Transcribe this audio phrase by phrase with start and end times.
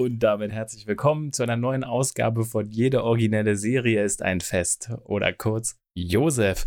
[0.00, 4.90] Und damit herzlich willkommen zu einer neuen Ausgabe von Jede originelle Serie ist ein Fest
[5.04, 6.64] oder kurz Josef.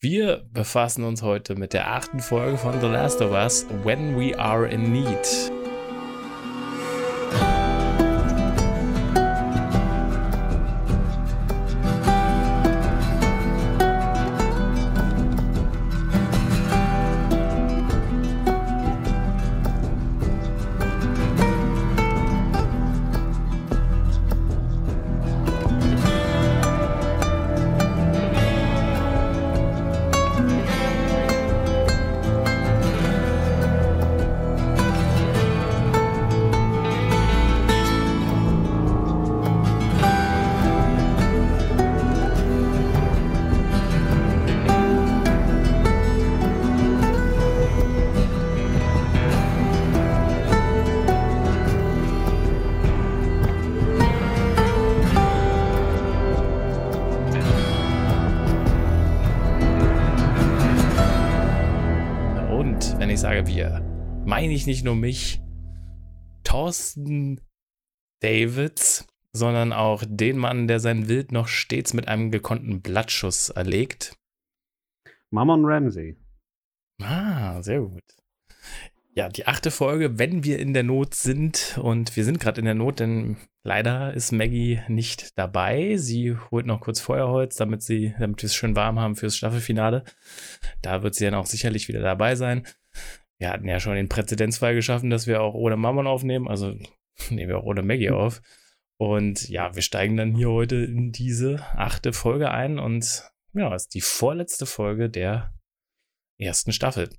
[0.00, 4.38] Wir befassen uns heute mit der achten Folge von The Last of Us, When We
[4.38, 5.61] Are in Need.
[64.52, 65.40] Meine ich nicht nur mich,
[66.44, 67.40] Thorsten
[68.20, 74.14] Davids, sondern auch den Mann, der sein Wild noch stets mit einem gekonnten Blattschuss erlegt.
[75.30, 76.18] Mammon Ramsey.
[77.00, 78.02] Ah, sehr gut.
[79.14, 81.78] Ja, die achte Folge, wenn wir in der Not sind.
[81.82, 85.96] Und wir sind gerade in der Not, denn leider ist Maggie nicht dabei.
[85.96, 90.04] Sie holt noch kurz Feuerholz, damit sie, damit wir es schön warm haben fürs Staffelfinale.
[90.82, 92.66] Da wird sie dann auch sicherlich wieder dabei sein
[93.42, 96.76] wir hatten ja schon den Präzedenzfall geschaffen, dass wir auch ohne Mammon aufnehmen, also
[97.30, 98.14] nehmen wir auch ohne Maggie mhm.
[98.14, 98.40] auf.
[98.98, 103.94] Und ja, wir steigen dann hier heute in diese achte Folge ein und ja, ist
[103.94, 105.52] die vorletzte Folge der
[106.38, 107.10] ersten Staffel.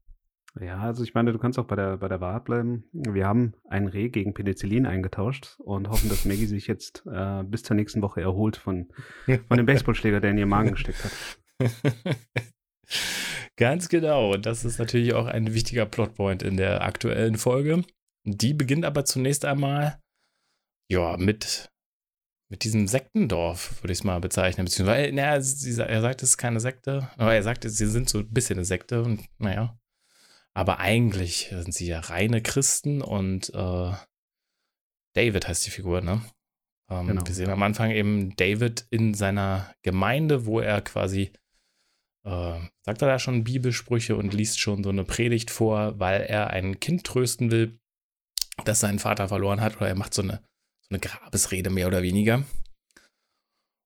[0.61, 2.85] Ja, also ich meine, du kannst auch bei der, bei der Wahrheit bleiben.
[2.93, 7.63] Wir haben ein Reh gegen Penicillin eingetauscht und hoffen, dass Maggie sich jetzt äh, bis
[7.63, 8.87] zur nächsten Woche erholt von,
[9.25, 11.11] von dem Baseballschläger, der in ihr Magen gesteckt hat.
[13.57, 14.33] Ganz genau.
[14.33, 17.83] Und das ist natürlich auch ein wichtiger Plotpoint in der aktuellen Folge.
[18.25, 19.99] Die beginnt aber zunächst einmal,
[20.89, 21.69] ja, mit,
[22.49, 24.65] mit diesem Sektendorf, würde ich es mal bezeichnen.
[24.65, 28.33] Beziehungsweise, naja, er sagt, es ist keine Sekte, aber er sagt, sie sind so ein
[28.33, 29.77] bisschen eine Sekte und naja.
[30.55, 33.91] Aber eigentlich sind sie ja reine Christen und äh,
[35.15, 36.21] David heißt die Figur, ne?
[36.89, 37.25] Ähm, genau.
[37.25, 41.31] Wir sehen am Anfang eben David in seiner Gemeinde, wo er quasi
[42.25, 46.49] äh, sagt er da schon Bibelsprüche und liest schon so eine Predigt vor, weil er
[46.49, 47.79] ein Kind trösten will,
[48.65, 50.43] das seinen Vater verloren hat, oder er macht so eine,
[50.81, 52.43] so eine Grabesrede mehr oder weniger.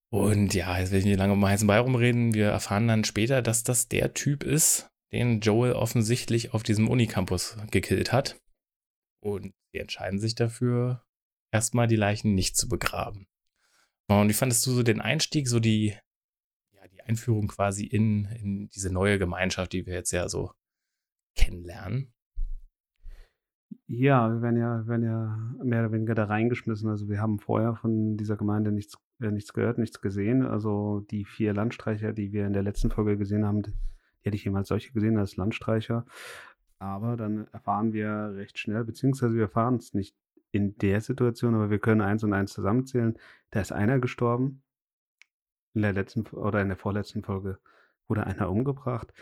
[0.09, 2.33] Und ja, jetzt will ich nicht lange um heißen Brei rumreden.
[2.33, 7.57] Wir erfahren dann später, dass das der Typ ist, den Joel offensichtlich auf diesem Unicampus
[7.71, 8.39] gekillt hat.
[9.21, 11.03] Und sie entscheiden sich dafür,
[11.51, 13.27] erstmal die Leichen nicht zu begraben.
[14.07, 15.97] Und wie fandest du so den Einstieg, so die,
[17.07, 20.51] Einführung quasi in, in diese neue Gemeinschaft, die wir jetzt ja so
[21.35, 22.13] kennenlernen.
[23.89, 26.89] Ja, wir werden ja, werden ja mehr oder weniger da reingeschmissen.
[26.89, 30.45] Also wir haben vorher von dieser Gemeinde nichts, äh, nichts gehört, nichts gesehen.
[30.45, 33.71] Also die vier Landstreicher, die wir in der letzten Folge gesehen haben, die
[34.21, 36.05] hätte ich jemals solche gesehen als Landstreicher.
[36.79, 40.15] Aber dann erfahren wir recht schnell, beziehungsweise wir erfahren es nicht
[40.51, 43.17] in der Situation, aber wir können eins und eins zusammenzählen.
[43.51, 44.63] Da ist einer gestorben,
[45.77, 47.59] in der letzten oder in der vorletzten Folge
[48.07, 49.13] wurde einer umgebracht.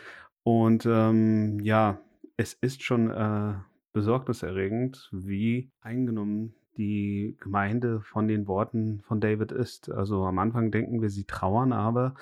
[0.42, 2.00] Und ähm, ja,
[2.36, 3.54] es ist schon äh,
[3.92, 9.90] besorgniserregend, wie eingenommen die Gemeinde von den Worten von David ist.
[9.90, 12.14] Also am Anfang denken wir, sie trauern, aber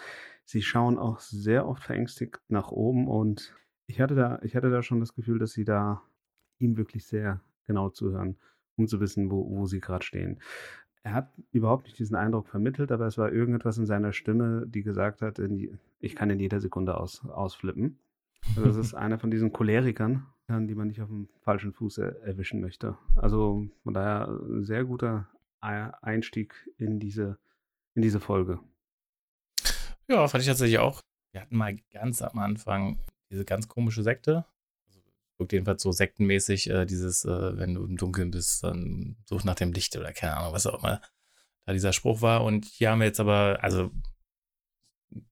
[0.44, 3.55] sie schauen auch sehr oft verängstigt nach oben und
[3.87, 6.03] ich hatte da, ich hatte da schon das Gefühl, dass sie da
[6.59, 8.37] ihm wirklich sehr genau zuhören,
[8.77, 10.41] um zu wissen, wo, wo sie gerade stehen
[11.04, 14.82] er hat überhaupt nicht diesen Eindruck vermittelt, aber es war irgendetwas in seiner Stimme, die
[14.82, 17.98] gesagt hat, die, ich kann in jeder Sekunde aus, ausflippen.
[18.48, 22.22] Also das ist einer von diesen Cholerikern, die man nicht auf dem falschen Fuß er,
[22.22, 22.97] erwischen möchte.
[23.16, 25.28] Also von daher ein sehr guter
[25.60, 27.38] Einstieg in diese,
[27.94, 28.58] in diese Folge.
[30.08, 31.00] Ja, fand ich tatsächlich auch.
[31.32, 32.99] Wir hatten mal ganz am Anfang
[33.31, 34.46] diese ganz komische Sekte,
[35.38, 39.54] wirkt jedenfalls so sektenmäßig, äh, dieses, äh, wenn du im Dunkeln bist, dann such nach
[39.54, 41.00] dem Licht oder keine Ahnung, was auch immer
[41.66, 42.44] da dieser Spruch war.
[42.44, 43.90] Und hier haben wir jetzt aber, also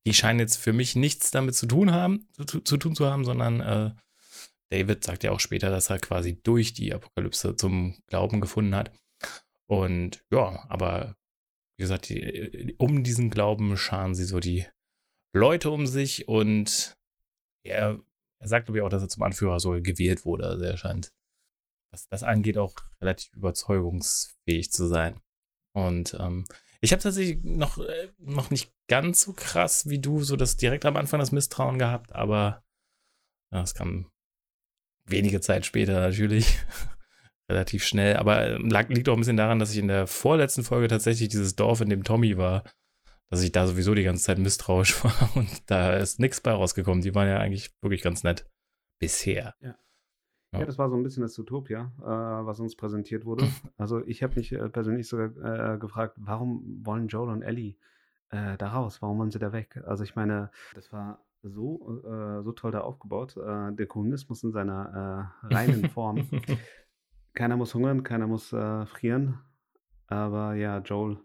[0.06, 3.24] die scheinen jetzt für mich nichts damit zu tun haben, zu, zu tun zu haben,
[3.24, 3.90] sondern äh,
[4.70, 8.90] David sagt ja auch später, dass er quasi durch die Apokalypse zum Glauben gefunden hat.
[9.66, 11.16] Und ja, aber
[11.76, 14.66] wie gesagt, die, um diesen Glauben scharen sie so die
[15.34, 16.96] Leute um sich und
[17.64, 18.00] er
[18.42, 20.46] er sagt, glaube ich, auch, dass er zum Anführer so gewählt wurde.
[20.46, 21.12] Also er scheint
[21.92, 25.20] was das angeht, auch relativ überzeugungsfähig zu sein.
[25.74, 26.46] Und ähm,
[26.80, 30.86] ich habe tatsächlich noch, äh, noch nicht ganz so krass wie du, so das direkt
[30.86, 32.64] am Anfang das Misstrauen gehabt, aber
[33.50, 34.10] es kam
[35.06, 36.58] wenige Zeit später natürlich.
[37.52, 38.16] relativ schnell.
[38.16, 41.28] Aber äh, lag, liegt auch ein bisschen daran, dass ich in der vorletzten Folge tatsächlich
[41.28, 42.64] dieses Dorf, in dem Tommy war,
[43.32, 47.00] dass ich da sowieso die ganze Zeit misstrauisch war und da ist nichts bei rausgekommen.
[47.00, 48.46] Die waren ja eigentlich wirklich ganz nett.
[48.98, 49.54] Bisher.
[49.60, 49.74] Ja.
[50.52, 50.60] Ja.
[50.60, 53.48] ja, das war so ein bisschen das Utopia, äh, was uns präsentiert wurde.
[53.78, 57.76] Also ich habe mich äh, persönlich sogar äh, gefragt, warum wollen Joel und Ellie
[58.28, 59.00] äh, da raus?
[59.00, 59.82] Warum wollen sie da weg?
[59.86, 63.38] Also ich meine, das war so, äh, so toll da aufgebaut.
[63.38, 66.28] Äh, der Kommunismus in seiner reinen Form.
[67.32, 69.38] keiner muss hungern, keiner muss frieren.
[70.06, 71.16] Aber ja, Joel,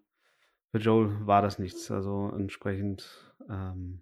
[0.71, 1.91] für Joel war das nichts.
[1.91, 4.01] Also entsprechend ähm,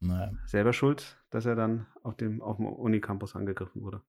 [0.00, 0.32] naja.
[0.46, 4.02] selber schuld, dass er dann auf dem, auf dem Unicampus angegriffen wurde.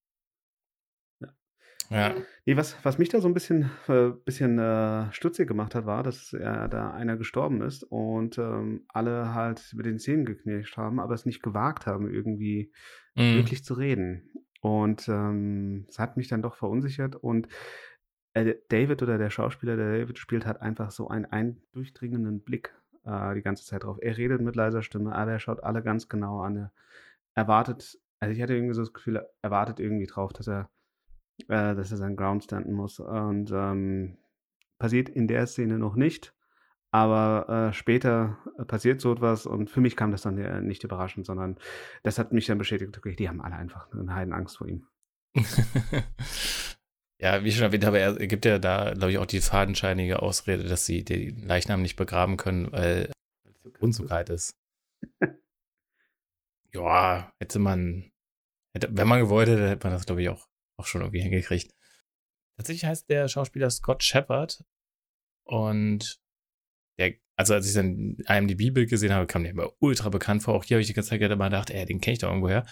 [1.92, 2.14] Ja.
[2.46, 6.02] Nee, was, was mich da so ein bisschen, äh, bisschen äh, stutzig gemacht hat, war,
[6.02, 11.00] dass er da einer gestorben ist und ähm, alle halt über den Zähnen geknirscht haben,
[11.00, 12.72] aber es nicht gewagt haben, irgendwie
[13.14, 13.34] mhm.
[13.34, 14.30] wirklich zu reden.
[14.62, 17.50] Und ähm, es hat mich dann doch verunsichert und äh,
[18.34, 22.74] David oder der Schauspieler, der David spielt, hat einfach so einen, einen durchdringenden Blick
[23.04, 23.98] äh, die ganze Zeit drauf.
[24.00, 26.56] Er redet mit leiser Stimme, aber er schaut alle ganz genau an.
[26.56, 26.72] Er
[27.34, 30.70] erwartet, also ich hatte irgendwie so das Gefühl, er erwartet irgendwie drauf, dass er
[31.48, 33.00] äh, dass er seinen Ground standen muss.
[33.00, 34.16] Und ähm,
[34.78, 36.34] passiert in der Szene noch nicht.
[36.90, 41.24] Aber äh, später passiert so etwas und für mich kam das dann äh, nicht überraschend,
[41.24, 41.56] sondern
[42.02, 44.86] das hat mich dann bestätigt, okay, die haben alle einfach eine Heidenangst vor ihm.
[47.22, 50.64] ja, wie schon erwähnt habe, er gibt ja da, glaube ich, auch die fadenscheinige Ausrede,
[50.64, 53.10] dass sie den Leichnam nicht begraben können, weil
[53.80, 54.56] es ist.
[56.72, 58.10] ja, hätte man,
[58.74, 60.48] hätte, wenn man gewollt hätte, hätte man das, glaube ich, auch
[60.82, 61.74] auch schon irgendwie hingekriegt.
[62.56, 64.64] Tatsächlich heißt der Schauspieler Scott Shepard
[65.44, 66.20] und
[66.98, 70.54] der, also als ich dann IMDb-Bild gesehen habe, kam der immer ultra bekannt vor.
[70.54, 72.66] Auch hier habe ich die ganze Zeit immer gedacht, ey, den kenne ich doch irgendwoher.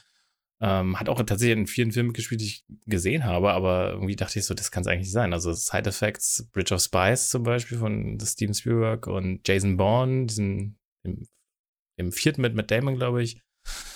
[0.63, 4.39] Ähm, hat auch tatsächlich in vielen Filmen gespielt, die ich gesehen habe, aber irgendwie dachte
[4.39, 5.33] ich so, das kann es eigentlich nicht sein.
[5.33, 10.79] Also Side Effects, Bridge of Spies zum Beispiel von Steven Spielberg und Jason Bourne, diesen
[11.03, 11.27] im,
[11.97, 13.41] im vierten mit Matt Damon, glaube ich.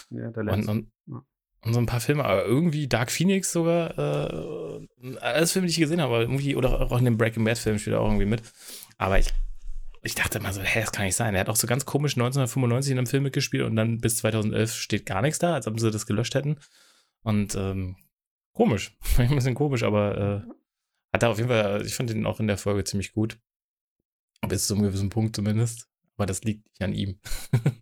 [0.08, 0.70] Ja, der letzte.
[0.70, 1.26] Und, und,
[1.64, 4.87] und so ein paar Filme, aber irgendwie Dark Phoenix sogar, äh,
[5.20, 7.78] alles Filme, die ich gesehen habe, aber irgendwie, oder auch in dem Breaking Bad Film
[7.78, 8.43] spielt er auch irgendwie mit.
[8.99, 9.32] Aber ich,
[10.05, 11.35] ich dachte immer so, hä, das kann nicht sein.
[11.35, 14.75] Er hat auch so ganz komisch 1995 in einem Film mitgespielt und dann bis 2011
[14.75, 16.59] steht gar nichts da, als ob sie das gelöscht hätten.
[17.23, 17.97] Und ähm,
[18.53, 20.53] komisch, ein bisschen komisch, aber äh,
[21.12, 23.39] hat er auf jeden Fall, ich fand ihn auch in der Folge ziemlich gut.
[24.47, 25.89] Bis zu einem gewissen Punkt zumindest.
[26.17, 27.19] Aber das liegt nicht an ihm.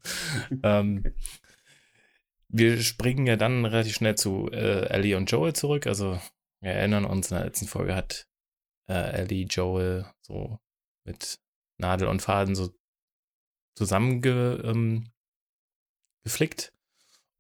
[0.63, 1.05] ähm,
[2.49, 5.89] wir springen ja dann relativ schnell zu äh, Ellie und Joel zurück.
[5.89, 6.21] Also
[6.61, 8.29] wir erinnern uns, in der letzten Folge hat
[8.89, 10.61] äh, Ellie Joel so
[11.05, 11.42] mit
[11.83, 12.71] Nadel und Faden so
[13.75, 15.13] zusammengeflickt.
[16.73, 16.73] Ähm,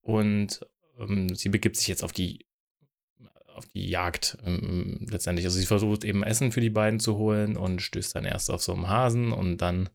[0.02, 0.66] und
[0.98, 2.46] ähm, sie begibt sich jetzt auf die
[3.46, 5.44] auf die Jagd ähm, letztendlich.
[5.46, 8.62] Also sie versucht eben Essen für die beiden zu holen und stößt dann erst auf
[8.62, 9.90] so einen Hasen und dann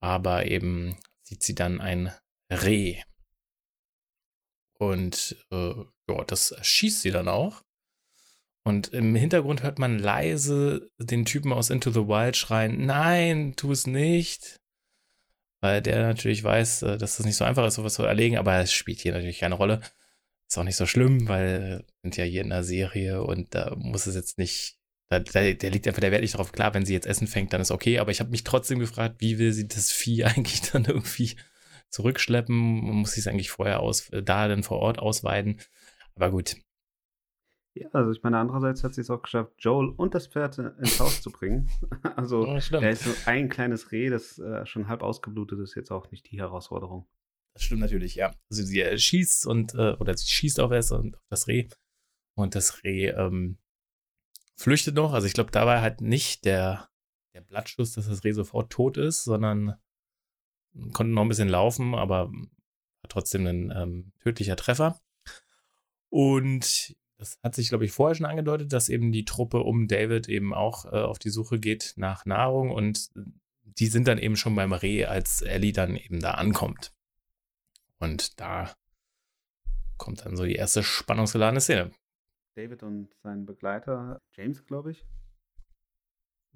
[0.00, 2.12] aber eben sieht sie dann ein
[2.50, 3.00] Reh
[4.78, 5.74] und äh,
[6.08, 7.62] ja, das schießt sie dann auch.
[8.66, 13.70] Und im Hintergrund hört man leise den Typen aus Into the Wild schreien: Nein, tu
[13.70, 14.56] es nicht.
[15.60, 18.56] Weil der natürlich weiß, äh, dass das nicht so einfach ist, sowas zu erlegen, aber
[18.58, 19.82] es spielt hier natürlich keine Rolle.
[20.48, 23.72] Ist auch nicht so schlimm, weil wir sind ja hier in einer Serie und da
[23.76, 24.76] muss es jetzt nicht.
[25.10, 26.50] Da, da, der liegt einfach der Wert nicht drauf.
[26.50, 29.20] Klar, wenn sie jetzt Essen fängt, dann ist okay, aber ich habe mich trotzdem gefragt,
[29.20, 31.36] wie will sie das Vieh eigentlich dann irgendwie
[31.90, 32.56] zurückschleppen.
[32.56, 35.60] Muss sich es eigentlich vorher aus, äh, da dann vor Ort ausweiden.
[36.16, 36.56] Aber gut.
[37.78, 40.98] Ja, also ich meine, andererseits hat sie es auch geschafft, Joel und das Pferd ins
[40.98, 41.68] Haus zu bringen.
[42.16, 45.90] also ja, er ist so ein kleines Reh, das äh, schon halb ausgeblutet ist, jetzt
[45.90, 47.06] auch nicht die Herausforderung.
[47.52, 48.34] Das stimmt natürlich, ja.
[48.50, 51.68] Also sie äh, schießt und, äh, oder sie schießt auf es und auf das Reh.
[52.34, 53.58] Und das Reh ähm,
[54.56, 55.12] flüchtet noch.
[55.12, 56.88] Also ich glaube, dabei halt nicht der,
[57.34, 59.76] der Blattschuss, dass das Reh sofort tot ist, sondern
[60.92, 65.00] konnten noch ein bisschen laufen, aber war trotzdem ein ähm, tödlicher Treffer.
[66.08, 70.28] Und das hat sich, glaube ich, vorher schon angedeutet, dass eben die Truppe um David
[70.28, 73.10] eben auch äh, auf die Suche geht nach Nahrung und
[73.62, 76.94] die sind dann eben schon beim Reh, als Ellie dann eben da ankommt.
[77.98, 78.74] Und da
[79.96, 81.90] kommt dann so die erste spannungsgeladene Szene.
[82.54, 85.04] David und sein Begleiter, James, glaube ich.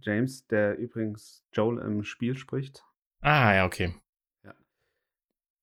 [0.02, 2.84] James, der übrigens Joel im Spiel spricht.
[3.20, 3.94] Ah, ja, okay.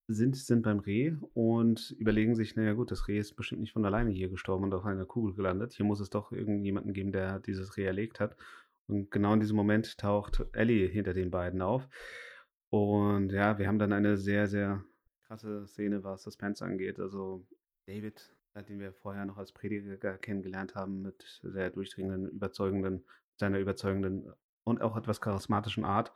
[0.08, 3.86] Sind, sind beim Reh und überlegen sich, naja gut, das Reh ist bestimmt nicht von
[3.86, 5.74] alleine hier gestorben und auf einer Kugel gelandet.
[5.74, 8.38] Hier muss es doch irgendjemanden geben, der dieses Reh erlegt hat.
[8.88, 11.90] Und genau in diesem Moment taucht Ellie hinter den beiden auf.
[12.70, 14.84] Und ja, wir haben dann eine sehr, sehr
[15.24, 17.00] krasse Szene, was Suspense angeht.
[17.00, 17.46] Also
[17.86, 18.34] David,
[18.70, 23.04] den wir vorher noch als Prediger kennengelernt haben, mit sehr durchdringenden, überzeugenden,
[23.36, 24.32] seiner überzeugenden
[24.64, 26.14] und auch etwas charismatischen Art,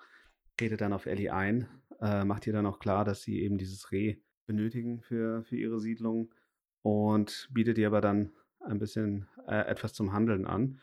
[0.60, 1.68] redet dann auf Ellie ein,
[2.02, 5.80] äh, macht ihr dann auch klar, dass sie eben dieses Reh benötigen für, für ihre
[5.80, 6.34] Siedlung
[6.82, 10.80] und bietet ihr aber dann ein bisschen äh, etwas zum Handeln an.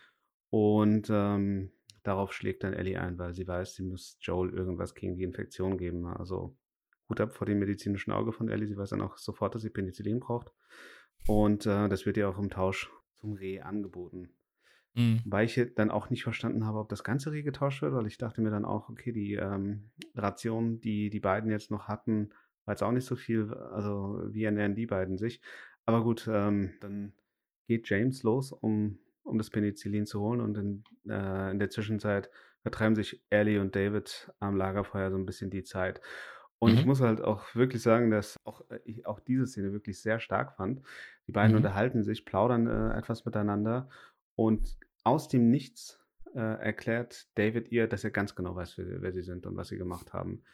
[0.50, 1.72] Und ähm,
[2.02, 5.76] darauf schlägt dann Ellie ein, weil sie weiß, sie muss Joel irgendwas gegen die Infektion
[5.76, 6.06] geben.
[6.06, 6.56] Also
[7.08, 8.66] Hut ab vor dem medizinischen Auge von Ellie.
[8.66, 10.52] Sie weiß dann auch sofort, dass sie Penicillin braucht.
[11.26, 14.30] Und äh, das wird ihr auch im Tausch zum Reh angeboten.
[14.94, 15.22] Mhm.
[15.24, 18.18] Weil ich dann auch nicht verstanden habe, ob das ganze Reh getauscht wird, weil ich
[18.18, 22.30] dachte mir dann auch, okay, die ähm, Ration, die die beiden jetzt noch hatten,
[22.64, 23.52] war jetzt auch nicht so viel.
[23.54, 25.40] Also wie ernähren die beiden sich?
[25.86, 27.12] Aber gut, ähm, dann
[27.66, 32.30] geht James los, um, um das Penicillin zu holen und in, äh, in der Zwischenzeit
[32.62, 36.00] vertreiben sich Ellie und David am Lagerfeuer so ein bisschen die Zeit.
[36.58, 36.78] Und mhm.
[36.78, 40.18] ich muss halt auch wirklich sagen, dass auch äh, ich auch diese Szene wirklich sehr
[40.18, 40.82] stark fand.
[41.26, 41.58] Die beiden mhm.
[41.58, 43.88] unterhalten sich, plaudern äh, etwas miteinander
[44.38, 45.98] und aus dem Nichts
[46.32, 49.66] äh, erklärt David ihr, dass er ganz genau weiß, wer, wer sie sind und was
[49.66, 50.44] sie gemacht haben.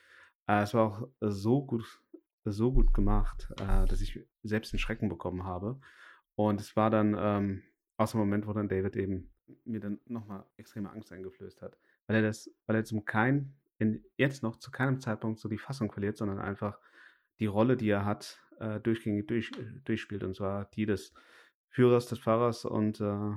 [0.47, 2.01] Äh, es war auch so gut,
[2.47, 5.79] so gut gemacht, äh, dass ich selbst einen Schrecken bekommen habe.
[6.35, 7.63] Und es war dann ähm,
[7.99, 9.31] aus dem Moment, wo dann David eben
[9.67, 11.77] mir dann nochmal extreme Angst eingeflößt hat,
[12.07, 15.59] weil er das, weil er zum kein in, jetzt noch zu keinem Zeitpunkt so die
[15.59, 16.79] Fassung verliert, sondern einfach
[17.39, 19.53] die Rolle, die er hat, äh, durchgängig durch,
[19.85, 20.25] durchspielt.
[20.25, 21.13] Und zwar die des
[21.69, 23.33] Führers, des Fahrers und äh,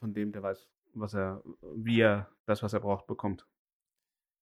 [0.00, 1.42] von dem, der weiß, was er,
[1.76, 3.46] wie er das, was er braucht, bekommt.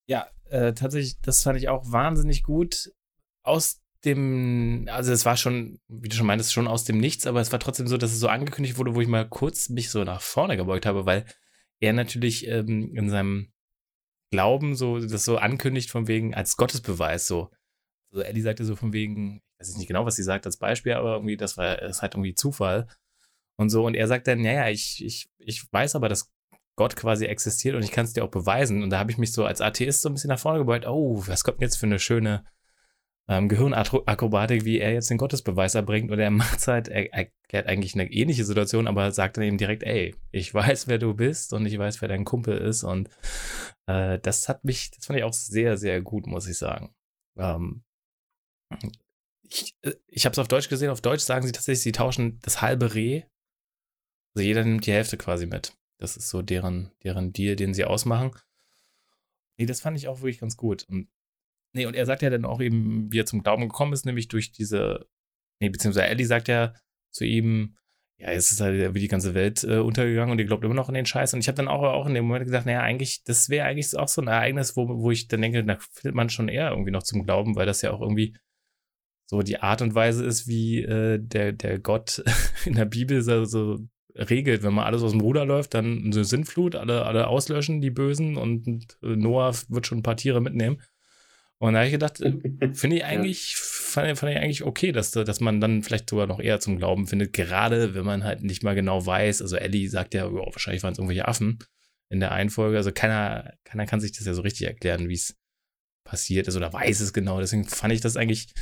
[0.07, 2.93] Ja, äh, tatsächlich, das fand ich auch wahnsinnig gut.
[3.43, 7.41] Aus dem, also es war schon, wie du schon meintest, schon aus dem Nichts, aber
[7.41, 10.05] es war trotzdem so, dass es so angekündigt wurde, wo ich mal kurz mich so
[10.05, 11.27] nach vorne gebeugt habe, weil
[11.81, 13.53] er natürlich ähm, in seinem
[14.31, 17.50] Glauben so das so ankündigt von wegen als Gottesbeweis so.
[18.12, 20.93] Also Ellie sagte so von wegen, ich weiß nicht genau, was sie sagt als Beispiel,
[20.93, 22.87] aber irgendwie das war das halt irgendwie Zufall
[23.59, 26.33] und so und er sagt dann, naja, ich ich ich weiß aber, dass
[26.77, 29.33] Gott quasi existiert und ich kann es dir auch beweisen und da habe ich mich
[29.33, 30.87] so als Atheist so ein bisschen nach vorne gebeugt.
[30.87, 32.45] Oh, was kommt jetzt für eine schöne
[33.29, 36.11] ähm, Gehirnakrobatik, wie er jetzt den Gottesbeweis erbringt.
[36.11, 39.83] Und er macht halt, er erklärt eigentlich eine ähnliche Situation, aber sagt dann eben direkt,
[39.83, 42.85] ey, ich weiß, wer du bist und ich weiß, wer dein Kumpel ist.
[42.85, 43.11] Und
[43.87, 46.95] äh, das hat mich, das fand ich auch sehr, sehr gut, muss ich sagen.
[47.37, 47.85] Ähm,
[49.43, 50.91] ich äh, ich habe es auf Deutsch gesehen.
[50.91, 53.25] Auf Deutsch sagen sie tatsächlich, sie tauschen das halbe Reh.
[54.38, 55.76] Also jeder nimmt die Hälfte quasi mit.
[55.99, 58.30] Das ist so deren, deren Deal, den sie ausmachen.
[59.59, 60.87] Nee, das fand ich auch wirklich ganz gut.
[60.88, 61.09] Und
[61.75, 64.28] Nee, und er sagt ja dann auch eben, wie er zum Glauben gekommen ist, nämlich
[64.28, 65.07] durch diese,
[65.61, 66.73] nee, beziehungsweise Ellie sagt ja
[67.11, 67.76] zu ihm,
[68.18, 70.88] ja, jetzt ist halt wie die ganze Welt äh, untergegangen und ihr glaubt immer noch
[70.88, 71.35] an den Scheiß.
[71.35, 73.97] Und ich habe dann auch, auch in dem Moment gesagt, naja, eigentlich, das wäre eigentlich
[73.97, 76.90] auch so ein Ereignis, wo, wo ich dann denke, da findet man schon eher irgendwie
[76.90, 78.37] noch zum Glauben, weil das ja auch irgendwie
[79.26, 82.25] so die Art und Weise ist, wie äh, der, der Gott
[82.64, 83.78] in der Bibel so, so
[84.15, 87.91] regelt, wenn mal alles aus dem Ruder läuft, dann eine Sinnflut, alle, alle auslöschen, die
[87.91, 90.81] Bösen, und Noah wird schon ein paar Tiere mitnehmen.
[91.59, 92.33] Und da habe ich gedacht, äh,
[92.75, 93.59] finde ich eigentlich, ja.
[93.61, 97.07] fand, fand, ich eigentlich okay, dass, dass man dann vielleicht sogar noch eher zum Glauben
[97.07, 99.43] findet, gerade wenn man halt nicht mal genau weiß.
[99.43, 101.59] Also Ellie sagt ja, oh, wahrscheinlich waren es irgendwelche Affen
[102.11, 102.77] in der Einfolge.
[102.77, 105.37] Also keiner, keiner kann sich das ja so richtig erklären, wie es
[106.05, 107.41] passiert ist oder weiß es genau.
[107.41, 108.55] Deswegen fand ich das eigentlich,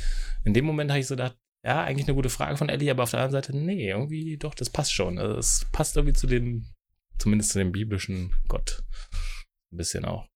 [0.43, 3.03] in dem Moment habe ich so gedacht, ja, eigentlich eine gute Frage von Ellie, aber
[3.03, 5.19] auf der anderen Seite, nee, irgendwie doch, das passt schon.
[5.19, 6.73] Also es passt irgendwie zu dem,
[7.19, 8.85] zumindest zu dem biblischen Gott.
[9.73, 10.29] Ein bisschen auch.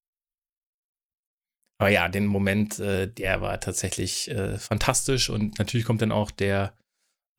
[1.79, 6.31] Aber ja, den Moment, äh, der war tatsächlich äh, fantastisch und natürlich kommt dann auch
[6.31, 6.77] der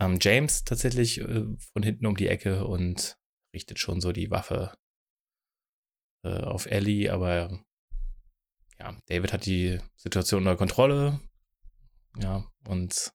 [0.00, 1.44] ähm, James tatsächlich äh,
[1.74, 3.18] von hinten um die Ecke und
[3.54, 4.72] richtet schon so die Waffe
[6.24, 7.62] äh, auf Ellie, aber
[8.80, 11.20] ja, David hat die Situation unter Kontrolle.
[12.18, 13.12] Ja, und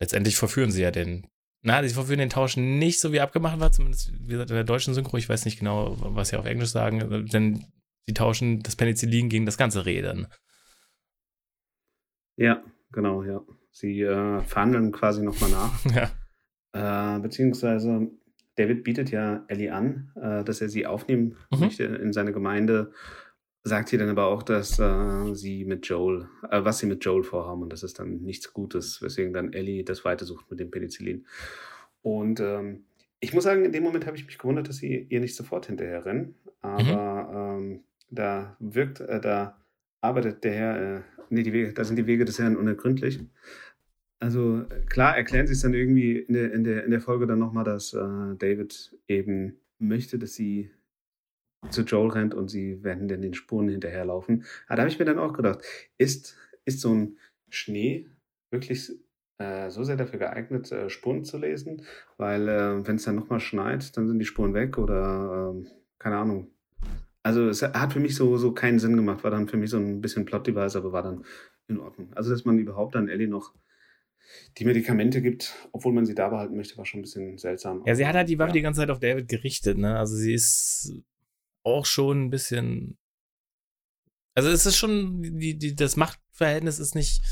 [0.00, 1.26] letztendlich verführen sie ja den.
[1.62, 4.64] Na, sie verführen den Tausch nicht so wie abgemacht war, zumindest wie gesagt in der
[4.64, 5.16] deutschen Synchro.
[5.16, 7.66] Ich weiß nicht genau, was sie auf Englisch sagen, denn
[8.06, 10.28] Sie tauschen das Penicillin gegen das ganze Reh dann.
[12.36, 12.62] Ja,
[12.92, 13.40] genau, ja.
[13.72, 15.84] Sie äh, verhandeln quasi nochmal nach.
[16.72, 17.16] Ja.
[17.16, 18.10] Äh, beziehungsweise
[18.56, 21.60] David bietet ja Ellie an, äh, dass er sie aufnehmen mhm.
[21.60, 22.92] möchte in seine Gemeinde.
[23.66, 27.24] Sagt sie dann aber auch, dass äh, sie mit Joel, äh, was sie mit Joel
[27.24, 31.26] vorhaben und das ist dann nichts Gutes, weswegen dann Ellie das weitersucht mit dem Penicillin.
[32.00, 32.84] Und ähm,
[33.18, 35.66] ich muss sagen, in dem Moment habe ich mich gewundert, dass sie ihr nicht sofort
[35.66, 36.36] hinterher rennen.
[36.60, 37.64] Aber mhm.
[37.64, 39.60] ähm, da wirkt, äh, da
[40.00, 43.18] arbeitet der Herr nee, die Wege, da sind die Wege des Herrn unergründlich.
[44.20, 47.40] Also klar erklären sie es dann irgendwie in der, in der, in der Folge dann
[47.40, 50.70] nochmal, dass äh, David eben möchte, dass sie
[51.70, 54.44] zu Joel rennt und sie werden dann den Spuren hinterherlaufen.
[54.66, 55.60] Aber da habe ich mir dann auch gedacht,
[55.98, 58.06] ist, ist so ein Schnee
[58.50, 58.92] wirklich
[59.38, 61.82] äh, so sehr dafür geeignet, äh, Spuren zu lesen?
[62.16, 65.66] Weil äh, wenn es dann nochmal schneit, dann sind die Spuren weg oder ähm,
[65.98, 66.50] keine Ahnung.
[67.22, 69.78] Also es hat für mich so, so keinen Sinn gemacht, war dann für mich so
[69.78, 71.24] ein bisschen Plot-Device, aber war dann
[71.66, 72.12] in Ordnung.
[72.14, 73.52] Also dass man überhaupt dann Ellie noch
[74.58, 77.82] die Medikamente gibt, obwohl man sie da behalten möchte, war schon ein bisschen seltsam.
[77.84, 78.54] Ja, sie hat halt die Waffe ja.
[78.54, 79.98] die ganze Zeit auf David gerichtet, ne?
[79.98, 80.94] Also sie ist
[81.66, 82.96] auch schon ein bisschen.
[84.34, 87.22] Also es ist schon, die, die, das Machtverhältnis ist nicht,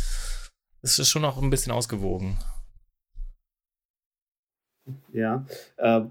[0.82, 2.38] es ist schon auch ein bisschen ausgewogen.
[5.12, 6.02] Ja, äh,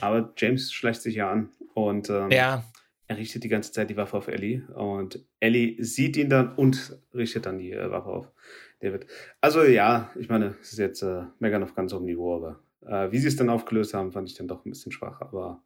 [0.00, 2.64] aber James schleicht sich ja an und ähm, ja.
[3.08, 6.98] er richtet die ganze Zeit die Waffe auf Ellie und Ellie sieht ihn dann und
[7.14, 8.32] richtet dann die äh, Waffe auf
[8.80, 9.06] David.
[9.40, 13.10] Also ja, ich meine, es ist jetzt äh, Megan auf ganz hohem Niveau, aber äh,
[13.12, 15.62] wie sie es dann aufgelöst haben, fand ich dann doch ein bisschen schwach, aber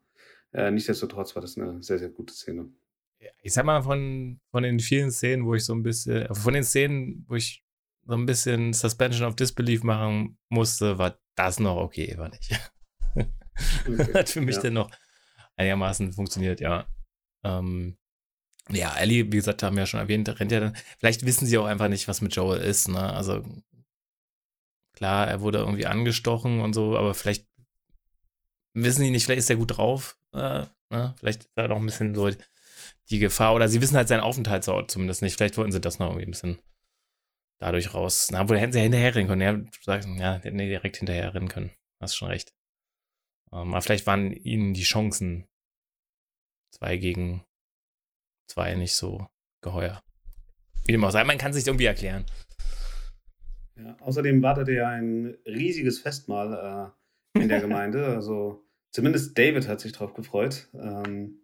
[0.55, 2.69] äh, nichtsdestotrotz war das eine sehr, sehr gute Szene.
[3.41, 6.63] Ich sag mal, von, von den vielen Szenen, wo ich so ein bisschen, von den
[6.63, 7.63] Szenen, wo ich
[8.05, 12.59] so ein bisschen Suspension of Disbelief machen musste, war das noch okay, war nicht.
[13.87, 14.63] Okay, Hat für mich ja.
[14.63, 14.91] dann noch
[15.57, 16.87] einigermaßen funktioniert, ja.
[17.43, 17.97] Ähm,
[18.69, 20.75] ja, Ellie, wie gesagt, haben wir ja schon erwähnt, rennt ja dann.
[20.99, 23.13] Vielleicht wissen sie auch einfach nicht, was mit Joel ist, ne?
[23.13, 23.43] Also
[24.93, 27.47] klar, er wurde irgendwie angestochen und so, aber vielleicht
[28.75, 30.17] wissen die nicht, vielleicht ist er gut drauf.
[30.33, 31.15] Äh, ne?
[31.17, 32.29] Vielleicht ist da noch ein bisschen so
[33.09, 33.55] die Gefahr.
[33.55, 35.37] Oder sie wissen halt seinen Aufenthaltsort zumindest nicht.
[35.37, 36.59] Vielleicht wollten sie das noch irgendwie ein bisschen
[37.59, 38.29] dadurch raus.
[38.31, 39.41] Na, wohl hätten sie ja hinterher rennen können.
[39.41, 41.71] Ja, sagen, ja, hätten die direkt hinterher rennen können.
[42.01, 42.53] Hast schon recht.
[43.51, 45.47] Ähm, aber vielleicht waren ihnen die Chancen
[46.71, 47.43] zwei gegen
[48.47, 49.27] zwei nicht so
[49.61, 50.03] geheuer.
[50.85, 52.25] Wie dem auch sei, man kann sich irgendwie erklären.
[53.77, 56.93] Ja, außerdem wartete ja ein riesiges Festmahl
[57.35, 58.05] äh, in der Gemeinde.
[58.07, 58.64] Also
[58.95, 60.69] zumindest David hat sich drauf gefreut.
[60.73, 61.41] Ähm,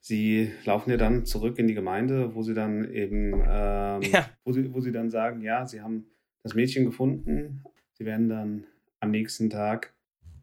[0.00, 4.30] sie laufen ja dann zurück in die Gemeinde, wo sie dann eben, ähm, ja.
[4.42, 6.06] wo, sie, wo sie dann sagen, ja, sie haben
[6.42, 7.62] das Mädchen gefunden.
[7.92, 8.66] Sie werden dann
[9.00, 9.92] am nächsten Tag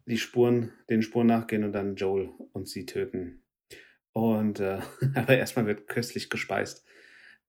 [0.06, 3.42] die Spuren, den Spuren nachgehen und dann Joel und sie töten.
[4.12, 4.78] Und äh,
[5.16, 6.84] aber erstmal wird köstlich gespeist.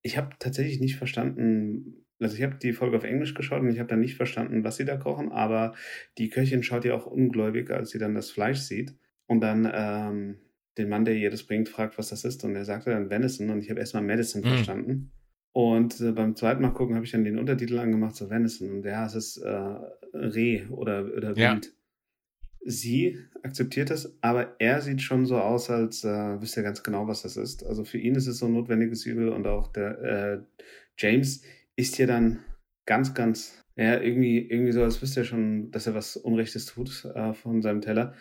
[0.01, 3.79] Ich habe tatsächlich nicht verstanden, also ich habe die Folge auf Englisch geschaut und ich
[3.79, 5.73] habe dann nicht verstanden, was sie da kochen, aber
[6.17, 8.93] die Köchin schaut ja auch ungläubig, als sie dann das Fleisch sieht.
[9.25, 10.37] Und dann ähm,
[10.77, 12.43] den Mann, der ihr das bringt, fragt, was das ist.
[12.43, 14.49] Und er sagte dann Venison und ich habe erstmal Medicine mhm.
[14.49, 15.11] verstanden.
[15.53, 18.71] Und äh, beim zweiten Mal gucken habe ich dann den Untertitel angemacht, so Venison.
[18.71, 19.75] Und ja, es ist äh,
[20.13, 21.37] Reh oder, oder Wild.
[21.37, 21.61] Ja.
[22.63, 27.07] Sie akzeptiert das, aber er sieht schon so aus, als äh, wüsste er ganz genau,
[27.07, 27.65] was das ist.
[27.65, 30.39] Also für ihn ist es so ein notwendiges Übel und auch der äh,
[30.97, 31.41] James
[31.75, 32.43] ist ja dann
[32.85, 37.05] ganz, ganz, ja, irgendwie, irgendwie so, als wüsste er schon, dass er was Unrechtes tut
[37.05, 38.15] äh, von seinem Teller.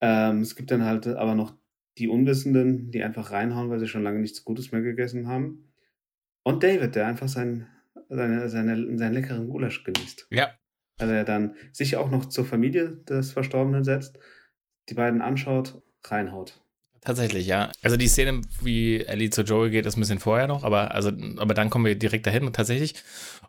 [0.00, 1.56] Ähm, es gibt dann halt aber noch
[1.98, 5.72] die Unwissenden, die einfach reinhauen, weil sie schon lange nichts Gutes mehr gegessen haben.
[6.44, 7.68] Und David, der einfach sein,
[8.08, 10.26] seine, seine, seinen leckeren Gulasch genießt.
[10.30, 10.58] Ja.
[10.98, 14.18] Also er dann sich auch noch zur Familie des Verstorbenen setzt,
[14.88, 16.61] die beiden anschaut, reinhaut.
[17.04, 17.72] Tatsächlich, ja.
[17.82, 21.10] Also die Szene, wie Ellie zu Joel geht, ist ein bisschen vorher noch, aber, also,
[21.36, 22.94] aber dann kommen wir direkt dahin tatsächlich.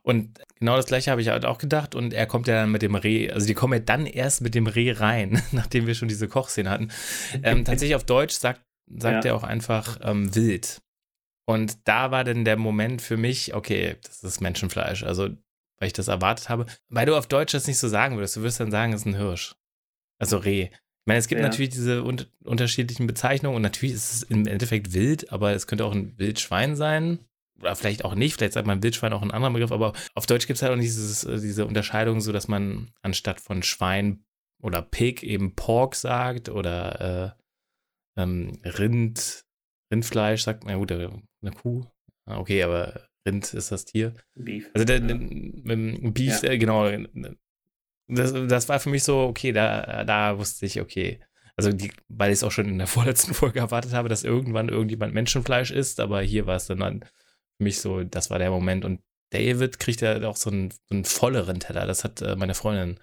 [0.01, 1.93] Und genau das gleiche habe ich halt auch gedacht.
[1.93, 4.55] Und er kommt ja dann mit dem Reh, also die kommen ja dann erst mit
[4.55, 6.89] dem Reh rein, nachdem wir schon diese Kochszene hatten.
[7.43, 9.31] Ähm, tatsächlich auf Deutsch sagt, sagt ja.
[9.31, 10.81] er auch einfach ähm, wild.
[11.45, 15.03] Und da war dann der Moment für mich, okay, das ist Menschenfleisch.
[15.03, 15.29] Also,
[15.77, 16.65] weil ich das erwartet habe.
[16.89, 18.35] Weil du auf Deutsch das nicht so sagen würdest.
[18.35, 19.55] Du würdest dann sagen, es ist ein Hirsch.
[20.19, 20.69] Also Reh.
[21.03, 21.47] Ich meine, es gibt ja.
[21.47, 25.83] natürlich diese un unterschiedlichen Bezeichnungen und natürlich ist es im Endeffekt wild, aber es könnte
[25.83, 27.19] auch ein Wildschwein sein.
[27.59, 30.47] Oder vielleicht auch nicht, vielleicht sagt man Wildschwein auch ein anderer Begriff, aber auf Deutsch
[30.47, 34.23] gibt es halt auch dieses, äh, diese Unterscheidung, so dass man anstatt von Schwein
[34.61, 37.35] oder Pig eben Pork sagt oder
[38.15, 39.43] äh, ähm, Rind,
[39.91, 41.85] Rindfleisch sagt man, ja gut, eine Kuh.
[42.25, 44.13] Ah, okay, aber Rind ist das Tier.
[44.35, 44.69] Beef.
[44.73, 46.49] Also der, der, Beef, ja.
[46.49, 46.89] äh, genau,
[48.07, 51.19] das, das war für mich so, okay, da, da wusste ich, okay.
[51.55, 54.69] Also, die, weil ich es auch schon in der vorletzten Folge erwartet habe, dass irgendwann
[54.69, 58.49] irgendjemand Menschenfleisch isst, aber hier war es dann, dann für mich so, das war der
[58.49, 58.85] Moment.
[58.85, 61.85] Und David kriegt ja auch so einen, einen volleren Teller.
[61.87, 62.99] Das hat äh, meine Freundin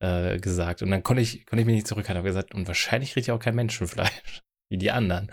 [0.00, 0.82] äh, gesagt.
[0.82, 2.18] Und dann konnte ich, konnte ich mich nicht zurückhalten.
[2.18, 5.30] habe gesagt, und wahrscheinlich kriegt er auch kein Menschenfleisch, wie die anderen.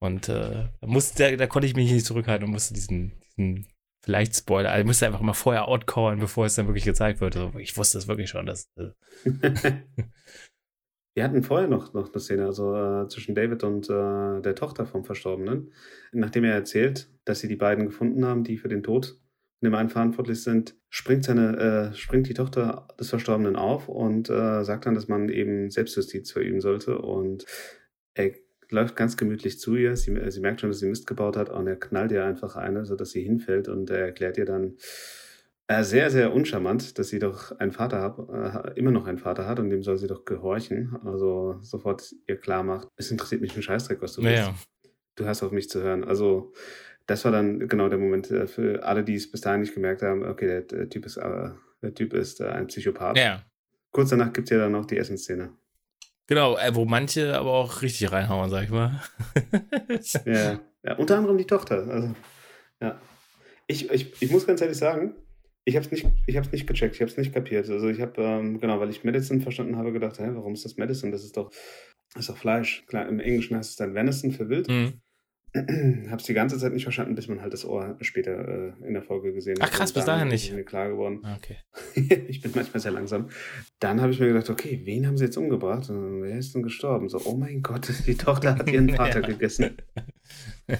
[0.00, 3.68] Und äh, da, musste, da konnte ich mich nicht zurückhalten und musste diesen, diesen
[4.04, 4.70] vielleicht Spoiler.
[4.70, 7.36] Also müsste einfach mal vorher outcallen, bevor es dann wirklich gezeigt wird.
[7.36, 8.46] Also ich wusste es wirklich schon.
[8.46, 8.90] Dass, äh
[11.14, 14.84] Wir hatten vorher noch, noch eine Szene, also äh, zwischen David und äh, der Tochter
[14.84, 15.72] vom Verstorbenen.
[16.12, 19.74] Nachdem er erzählt, dass sie die beiden gefunden haben, die für den Tod von dem
[19.76, 24.86] einen verantwortlich sind, springt, seine, äh, springt die Tochter des Verstorbenen auf und äh, sagt
[24.86, 26.98] dann, dass man eben Selbstjustiz verüben sollte.
[26.98, 27.46] Und
[28.14, 28.32] er
[28.74, 29.96] läuft ganz gemütlich zu ihr.
[29.96, 32.84] Sie, sie merkt schon, dass sie Mist gebaut hat und er knallt ihr einfach eine,
[32.84, 34.76] sodass sie hinfällt und er erklärt ihr dann,
[35.66, 39.46] äh, sehr, sehr uncharmant, dass sie doch einen Vater hat, äh, immer noch einen Vater
[39.46, 40.96] hat und dem soll sie doch gehorchen.
[41.04, 44.48] Also sofort ihr klar macht, es interessiert mich ein Scheißdreck, was du naja.
[44.48, 44.68] willst.
[45.16, 46.04] Du hast auf mich zu hören.
[46.04, 46.52] Also
[47.06, 50.02] das war dann genau der Moment äh, für alle, die es bis dahin nicht gemerkt
[50.02, 51.50] haben, okay, der, der Typ ist, äh,
[51.82, 53.16] der typ ist äh, ein Psychopath.
[53.16, 53.42] Ja.
[53.90, 55.52] Kurz danach gibt es ja dann noch die Essensszene.
[56.26, 59.02] Genau, äh, wo manche aber auch richtig reinhauen, sag ich mal.
[60.24, 60.60] ja.
[60.82, 61.86] ja, unter anderem die Tochter.
[61.86, 62.14] Also,
[62.80, 63.00] ja.
[63.66, 65.14] Ich, ich, ich muss ganz ehrlich sagen,
[65.64, 67.68] ich habe es nicht, ich hab's nicht gecheckt, ich habe es nicht kapiert.
[67.70, 70.76] Also ich habe, ähm, genau, weil ich Medicine verstanden habe, gedacht, hä, warum ist das
[70.76, 71.12] Medicine?
[71.12, 71.50] Das ist doch,
[72.12, 72.84] das ist doch Fleisch.
[72.86, 74.68] Klar, im Englischen heißt es dann Venison für Wild.
[74.68, 75.00] Mhm.
[76.10, 78.92] habe es die ganze Zeit nicht verstanden, bis man halt das Ohr später äh, in
[78.94, 79.68] der Folge gesehen hat.
[79.68, 80.52] Ach krass, bis dahin ist nicht.
[80.52, 81.20] Mir klar geworden.
[81.22, 81.58] Ah, Okay.
[82.28, 83.28] ich bin manchmal sehr langsam.
[83.78, 85.88] Dann habe ich mir gedacht, okay, wen haben sie jetzt umgebracht?
[85.90, 87.08] Und wer ist denn gestorben?
[87.08, 89.26] So, oh mein Gott, die Tochter hat ihren Vater Ja.
[89.28, 89.76] gegessen.
[90.68, 90.78] Ja.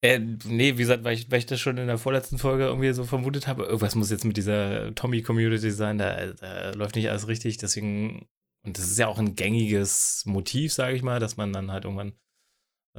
[0.00, 2.92] Äh, nee, wie gesagt, weil ich, weil ich das schon in der vorletzten Folge irgendwie
[2.92, 7.28] so vermutet habe, irgendwas muss jetzt mit dieser Tommy-Community sein, da, da läuft nicht alles
[7.28, 8.28] richtig, deswegen,
[8.64, 11.84] und das ist ja auch ein gängiges Motiv, sage ich mal, dass man dann halt
[11.84, 12.12] irgendwann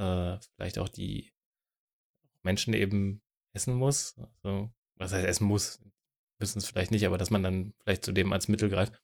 [0.00, 1.32] äh, vielleicht auch die
[2.42, 3.22] Menschen eben
[3.54, 4.18] essen muss.
[4.42, 5.80] Also, was heißt essen muss?
[6.38, 8.94] Wissen es vielleicht nicht, aber dass man dann vielleicht zu dem als Mittel greift.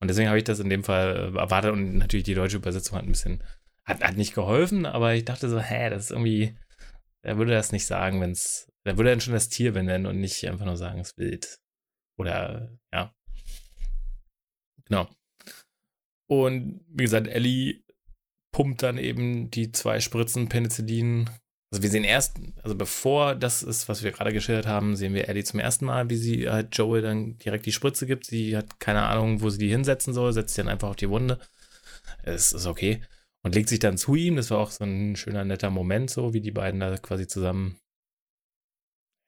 [0.00, 2.98] Und deswegen habe ich das in dem Fall äh, erwartet und natürlich die deutsche Übersetzung
[2.98, 3.44] hat ein bisschen,
[3.84, 6.58] hat, hat nicht geholfen, aber ich dachte so, hä, das ist irgendwie,
[7.22, 10.18] er würde das nicht sagen, wenn es, er würde dann schon das Tier benennen und
[10.18, 11.60] nicht einfach nur sagen, es wild.
[12.18, 13.14] Oder, ja.
[14.86, 15.08] Genau.
[16.28, 17.84] Und wie gesagt, Ellie
[18.52, 21.30] pumpt dann eben die zwei Spritzen Penicillin.
[21.72, 25.28] Also wir sehen erst, also bevor das ist, was wir gerade geschildert haben, sehen wir
[25.28, 28.26] Ellie zum ersten Mal, wie sie halt Joel dann direkt die Spritze gibt.
[28.26, 31.10] Sie hat keine Ahnung, wo sie die hinsetzen soll, setzt sie dann einfach auf die
[31.10, 31.38] Wunde.
[32.22, 33.02] Es ist okay.
[33.42, 34.36] Und legt sich dann zu ihm.
[34.36, 37.78] Das war auch so ein schöner, netter Moment, so wie die beiden da quasi zusammen.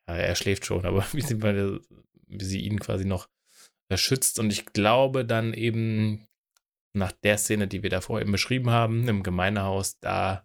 [0.09, 1.81] Ja, er schläft schon, aber wie sie, beide,
[2.27, 3.29] wie sie ihn quasi noch
[3.95, 4.39] schützt.
[4.39, 6.27] Und ich glaube dann eben
[6.95, 10.45] nach der Szene, die wir davor eben beschrieben haben, im Gemeindehaus, da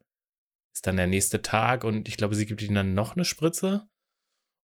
[0.73, 3.87] ist dann der nächste Tag und ich glaube, sie gibt ihm dann noch eine Spritze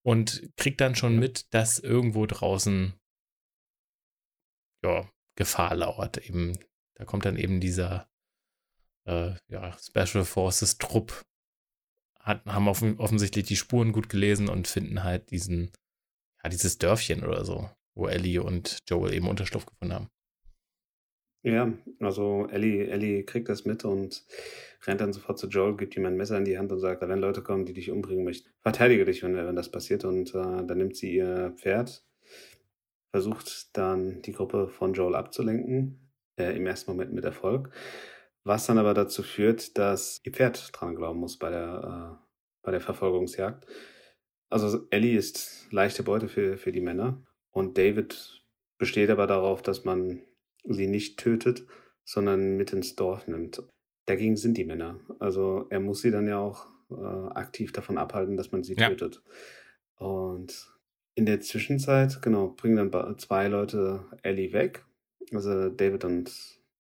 [0.06, 2.94] und kriegt dann schon mit, dass irgendwo draußen
[4.84, 6.18] ja, Gefahr lauert.
[6.18, 6.58] Eben,
[6.96, 8.08] da kommt dann eben dieser
[9.08, 11.24] äh, ja, Special Forces Trupp,
[12.20, 15.72] hat, haben offen, offensichtlich die Spuren gut gelesen und finden halt diesen,
[16.44, 20.10] ja, dieses Dörfchen oder so, wo Ellie und Joel eben Unterschlupf gefunden haben.
[21.44, 24.24] Ja, also Ellie, Ellie kriegt das mit und
[24.88, 27.20] rennt dann sofort zu Joel, gibt ihm ein Messer in die Hand und sagt, wenn
[27.20, 30.06] Leute kommen, die dich umbringen möchten, verteidige dich, wenn, wenn das passiert.
[30.06, 32.06] Und äh, dann nimmt sie ihr Pferd,
[33.12, 37.72] versucht dann die Gruppe von Joel abzulenken, äh, im ersten Moment mit Erfolg,
[38.46, 42.26] was dann aber dazu führt, dass ihr Pferd dran glauben muss bei der, äh,
[42.64, 43.68] bei der Verfolgungsjagd.
[44.50, 48.46] Also Ellie ist leichte Beute für, für die Männer und David
[48.78, 50.22] besteht aber darauf, dass man
[50.66, 51.66] sie nicht tötet,
[52.04, 53.64] sondern mit ins Dorf nimmt.
[54.06, 55.00] Dagegen sind die Männer.
[55.20, 56.96] Also er muss sie dann ja auch äh,
[57.36, 58.90] aktiv davon abhalten, dass man sie Ja.
[58.90, 59.22] tötet.
[59.98, 60.72] Und
[61.16, 64.86] in der Zwischenzeit, genau, bringen dann zwei Leute Ellie weg.
[65.32, 66.32] Also David und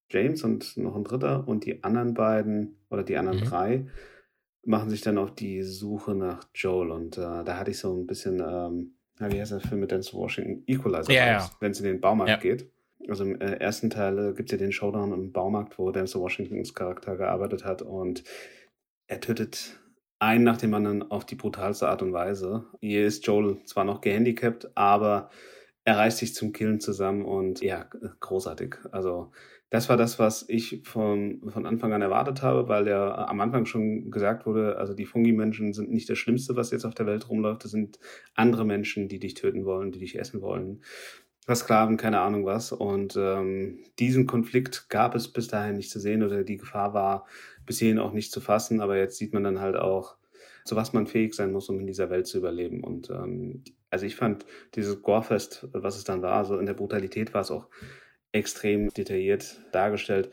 [0.10, 1.48] James und noch ein dritter.
[1.48, 3.44] Und die anderen beiden oder die anderen Mhm.
[3.44, 3.88] drei
[4.66, 6.92] machen sich dann auf die Suche nach Joel.
[6.92, 10.14] Und äh, da hatte ich so ein bisschen, ähm, wie heißt der Film mit Denzel
[10.20, 10.64] Washington?
[10.68, 11.50] Equalizer, Ja, ja.
[11.60, 12.38] wenn es in den Baumarkt Ja.
[12.38, 12.70] geht.
[13.10, 16.22] Also im äh, ersten Teil äh, gibt es ja den Showdown im Baumarkt, wo Denzel
[16.22, 18.24] Washingtons Charakter gearbeitet hat und
[19.08, 19.80] er tötet
[20.20, 22.66] einen nach dem anderen auf die brutalste Art und Weise.
[22.80, 25.30] Hier ist Joel zwar noch gehandicapt, aber
[25.84, 27.86] er reißt sich zum Killen zusammen und ja,
[28.22, 28.78] großartig.
[28.92, 29.32] Also
[29.70, 33.66] das war das, was ich von, von Anfang an erwartet habe, weil ja am Anfang
[33.66, 37.28] schon gesagt wurde, also die Fungi-Menschen sind nicht das Schlimmste, was jetzt auf der Welt
[37.28, 37.66] rumläuft.
[37.66, 38.00] Das sind
[38.36, 40.84] andere Menschen, die dich töten wollen, die dich essen wollen.
[41.54, 42.72] Sklaven, keine Ahnung was.
[42.72, 47.28] Und ähm, diesen Konflikt gab es bis dahin nicht zu sehen oder die Gefahr war
[47.66, 48.82] bis hierhin auch nicht zu fassen.
[48.82, 50.16] Aber jetzt sieht man dann halt auch,
[50.66, 52.84] zu was man fähig sein muss, um in dieser Welt zu überleben.
[52.84, 57.34] Und ähm, also ich fand dieses Gorefest, was es dann war, also in der Brutalität
[57.34, 57.68] war es auch
[58.32, 60.32] extrem detailliert dargestellt,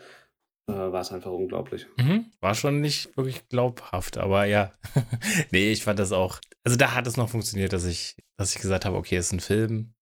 [0.68, 1.86] äh, war es einfach unglaublich.
[1.98, 2.26] Mhm.
[2.40, 4.72] War schon nicht wirklich glaubhaft, aber ja.
[5.50, 6.40] nee, ich fand das auch.
[6.64, 9.32] Also da hat es noch funktioniert, dass ich, dass ich gesagt habe, okay, es ist
[9.32, 9.94] ein Film.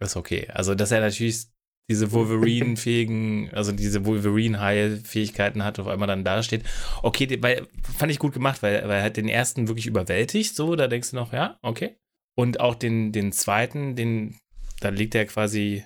[0.00, 0.48] Ist okay.
[0.52, 1.46] Also, dass er natürlich
[1.88, 6.64] diese Wolverine-fähigen, also diese Wolverine-High-Fähigkeiten hat, auf einmal dann da steht.
[7.02, 10.76] Okay, weil, fand ich gut gemacht, weil, weil er hat den ersten wirklich überwältigt, so,
[10.76, 11.96] da denkst du noch, ja, okay.
[12.36, 14.38] Und auch den, den zweiten, den,
[14.80, 15.84] da liegt er quasi,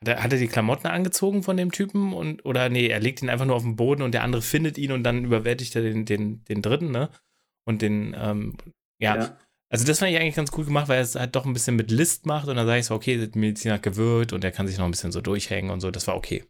[0.00, 3.20] hat er, hat er die Klamotten angezogen von dem Typen und, oder nee, er legt
[3.20, 5.82] ihn einfach nur auf den Boden und der andere findet ihn und dann überwältigt er
[5.82, 7.10] den, den, den dritten, ne?
[7.66, 8.56] Und den, ähm,
[8.98, 9.16] ja.
[9.16, 9.38] ja.
[9.72, 11.92] Also das fand ich eigentlich ganz cool gemacht, weil es halt doch ein bisschen mit
[11.92, 14.66] List macht und dann sage ich so, okay, der Mediziner hat gewirkt und er kann
[14.66, 16.44] sich noch ein bisschen so durchhängen und so, das war okay.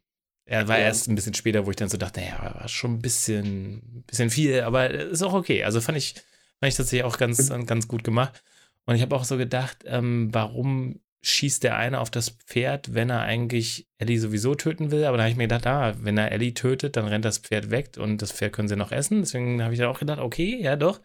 [0.47, 0.87] Er war ja.
[0.87, 4.31] erst ein bisschen später, wo ich dann so dachte, naja, war schon ein bisschen, bisschen
[4.31, 5.63] viel, aber ist auch okay.
[5.63, 8.43] Also fand ich, fand ich tatsächlich auch ganz, ganz gut gemacht.
[8.85, 13.11] Und ich habe auch so gedacht, ähm, warum schießt der eine auf das Pferd, wenn
[13.11, 15.05] er eigentlich Ellie sowieso töten will?
[15.05, 17.71] Aber da habe ich mir gedacht, ah, wenn er Ellie tötet, dann rennt das Pferd
[17.71, 19.21] weg und das Pferd können sie noch essen.
[19.21, 21.01] Deswegen habe ich dann auch gedacht, okay, ja doch.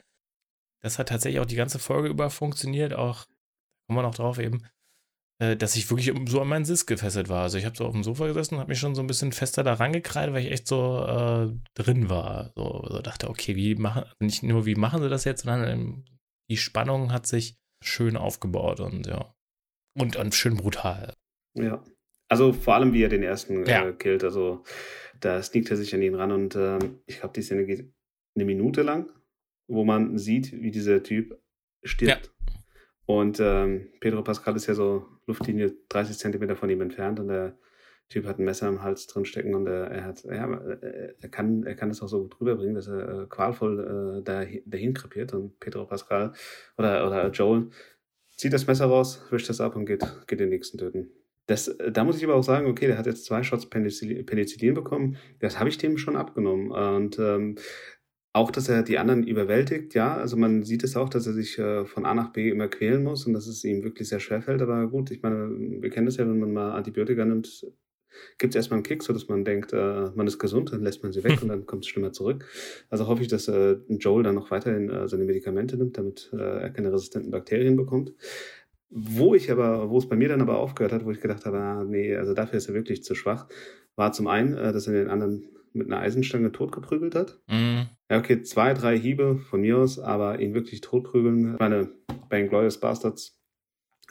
[0.86, 3.26] Das hat tatsächlich auch die ganze Folge über funktioniert, auch,
[3.88, 4.62] kommen wir noch drauf eben,
[5.42, 7.42] äh, dass ich wirklich so an meinen Sitz gefesselt war.
[7.42, 9.32] Also ich habe so auf dem Sofa gesessen und habe mich schon so ein bisschen
[9.32, 12.52] fester da rangekreidet, weil ich echt so äh, drin war.
[12.56, 16.06] So, so, dachte, okay, wie machen, nicht nur wie machen sie das jetzt, sondern ähm,
[16.52, 19.34] die Spannung hat sich schön aufgebaut und ja.
[19.98, 21.16] Und, und schön brutal.
[21.56, 21.84] Ja.
[22.30, 23.88] Also vor allem, wie er den ersten ja.
[23.88, 24.24] äh, killt.
[24.24, 24.62] Also
[25.20, 27.92] da sneakt er sich an ihn ran und äh, ich glaube, die Szene geht
[28.36, 29.10] eine Minute lang
[29.68, 31.40] wo man sieht, wie dieser Typ
[31.84, 32.26] stirbt.
[32.26, 32.32] Ja.
[33.06, 37.58] Und ähm, Pedro Pascal ist ja so Luftlinie 30 Zentimeter von ihm entfernt und der
[38.10, 41.64] Typ hat ein Messer im Hals drin stecken und er, er hat, ja, er kann,
[41.64, 45.34] er kann es auch so gut rüberbringen, dass er äh, qualvoll äh, dahin, dahin krepiert
[45.34, 46.34] und Pedro Pascal
[46.78, 47.70] oder, oder Joel
[48.36, 51.10] zieht das Messer raus, wischt das ab und geht, geht den nächsten töten.
[51.48, 54.74] Das, da muss ich aber auch sagen, okay, der hat jetzt zwei Shots Penicillin, Penicillin
[54.74, 55.18] bekommen.
[55.40, 56.72] Das habe ich dem schon abgenommen.
[56.72, 57.56] Und ähm,
[58.36, 60.18] auch, dass er die anderen überwältigt, ja.
[60.18, 63.02] Also man sieht es auch, dass er sich äh, von A nach B immer quälen
[63.02, 64.62] muss und dass es ihm wirklich sehr schwer fällt.
[64.62, 67.66] Aber gut, ich meine, wir kennen das ja, wenn man mal Antibiotika nimmt,
[68.38, 71.02] gibt es erstmal einen Kick, so dass man denkt, äh, man ist gesund, dann lässt
[71.02, 72.46] man sie weg und dann kommt es schlimmer zurück.
[72.90, 76.64] Also hoffe ich, dass äh, Joel dann noch weiterhin äh, seine Medikamente nimmt, damit äh,
[76.64, 78.14] er keine resistenten Bakterien bekommt.
[78.90, 81.58] Wo ich aber, wo es bei mir dann aber aufgehört hat, wo ich gedacht habe,
[81.58, 83.48] ah, nee, also dafür ist er wirklich zu schwach,
[83.96, 87.40] war zum einen, äh, dass er den anderen mit einer Eisenstange totgeprügelt hat.
[87.48, 87.88] Mhm.
[88.10, 91.54] Ja, okay, zwei, drei Hiebe von mir aus, aber ihn wirklich totprügeln.
[91.54, 91.92] Ich meine,
[92.30, 93.42] bei Glorious Bastards,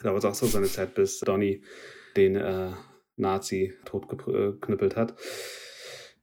[0.01, 1.63] da war es auch so seine Zeit, bis Donny
[2.17, 2.71] den äh,
[3.15, 5.15] Nazi totgeknüppelt hat.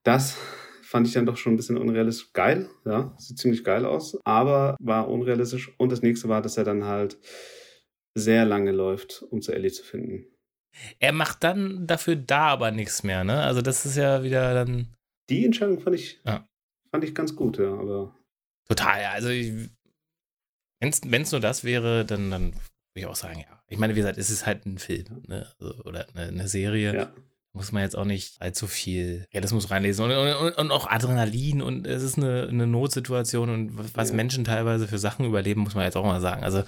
[0.02, 0.36] Das
[0.82, 2.34] fand ich dann doch schon ein bisschen unrealistisch.
[2.34, 5.72] Geil, ja, sieht ziemlich geil aus, aber war unrealistisch.
[5.78, 7.18] Und das nächste war, dass er dann halt
[8.14, 10.26] sehr lange läuft, um zu Ellie zu finden.
[10.98, 13.40] Er macht dann dafür da aber nichts mehr, ne?
[13.40, 14.94] Also das ist ja wieder dann
[15.30, 16.46] die Entscheidung fand ich, ja.
[16.92, 18.14] Fand ich ganz gut, ja, aber.
[18.68, 19.10] Total, ja.
[19.10, 22.60] Also, wenn es nur das wäre, dann, dann würde
[22.94, 23.62] ich auch sagen, ja.
[23.68, 25.50] Ich meine, wie gesagt, es ist halt ein Film ne?
[25.58, 26.94] also, oder eine, eine Serie.
[26.94, 27.12] Ja.
[27.54, 31.86] Muss man jetzt auch nicht allzu viel Realismus reinlesen und, und, und, auch Adrenalin und
[31.86, 34.14] es ist eine, eine Notsituation und was ja.
[34.14, 36.44] Menschen teilweise für Sachen überleben, muss man jetzt auch mal sagen.
[36.44, 36.62] Also,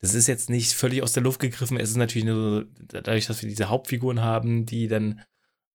[0.00, 1.78] das ist jetzt nicht völlig aus der Luft gegriffen.
[1.78, 5.22] Es ist natürlich nur dadurch, dass wir diese Hauptfiguren haben, die dann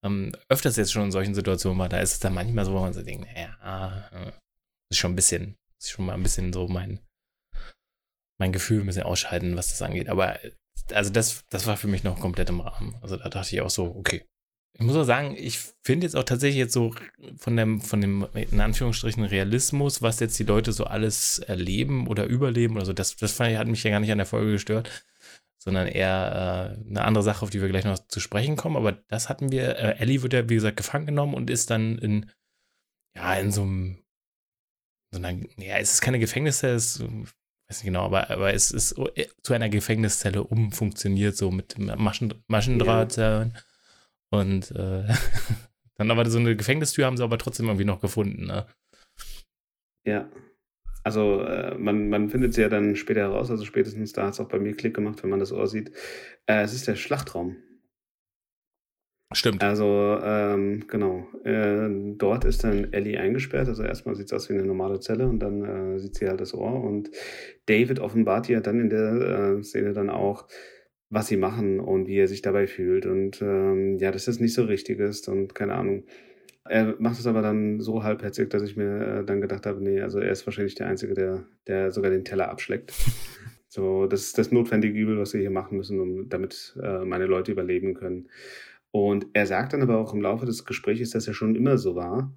[0.03, 2.79] ähm, öfters jetzt schon in solchen Situationen war, da ist es dann manchmal so, wo
[2.79, 4.31] man so denkt, naja, äh,
[4.91, 6.99] ist schon ein bisschen, ist schon mal ein bisschen so mein,
[8.39, 10.09] mein Gefühl ein bisschen ausschalten, was das angeht.
[10.09, 10.39] Aber
[10.93, 12.95] also das, das war für mich noch komplett im Rahmen.
[13.01, 14.25] Also da dachte ich auch so, okay.
[14.79, 16.95] Ich muss auch sagen, ich finde jetzt auch tatsächlich jetzt so
[17.37, 22.25] von dem, von dem, in Anführungsstrichen, Realismus, was jetzt die Leute so alles erleben oder
[22.25, 24.53] überleben oder so, das, das fand ich, hat mich ja gar nicht an der Folge
[24.53, 24.89] gestört
[25.63, 28.77] sondern eher äh, eine andere Sache, auf die wir gleich noch zu sprechen kommen.
[28.77, 29.77] Aber das hatten wir.
[29.77, 32.31] Äh, Ellie wird ja, wie gesagt, gefangen genommen und ist dann in,
[33.15, 34.03] ja, in so einem,
[35.11, 38.71] so einer, ja, es ist keine Gefängniszelle, es ist, weiß nicht genau, aber, aber es
[38.71, 43.17] ist äh, zu einer Gefängniszelle umfunktioniert, so mit Maschen, Maschendraht.
[43.17, 43.51] Ja.
[44.31, 45.13] Und äh,
[45.95, 48.47] dann aber so eine Gefängnistür haben sie aber trotzdem irgendwie noch gefunden.
[48.47, 48.65] Ne?
[50.07, 50.27] Ja.
[51.03, 54.39] Also äh, man, man findet sie ja dann später heraus, also spätestens da hat es
[54.39, 55.91] auch bei mir Klick gemacht, wenn man das Ohr sieht.
[56.45, 57.57] Äh, es ist der Schlachtraum.
[59.33, 59.63] Stimmt.
[59.63, 61.25] Also, ähm, genau.
[61.45, 61.87] Äh,
[62.17, 63.69] dort ist dann Ellie eingesperrt.
[63.69, 66.41] Also erstmal sieht es aus wie eine normale Zelle und dann äh, sieht sie halt
[66.41, 66.83] das Ohr.
[66.83, 67.11] Und
[67.65, 70.47] David offenbart ja dann in der äh, Szene dann auch,
[71.09, 73.05] was sie machen und wie er sich dabei fühlt.
[73.05, 76.03] Und ähm, ja, dass das nicht so richtig ist und keine Ahnung.
[76.65, 80.01] Er macht es aber dann so halbherzig, dass ich mir äh, dann gedacht habe, nee,
[80.01, 82.93] also er ist wahrscheinlich der Einzige, der, der sogar den Teller abschleckt.
[83.67, 87.25] so, das ist das notwendige Übel, was wir hier machen müssen, um, damit äh, meine
[87.25, 88.29] Leute überleben können.
[88.91, 91.95] Und er sagt dann aber auch im Laufe des Gesprächs, dass er schon immer so
[91.95, 92.33] war.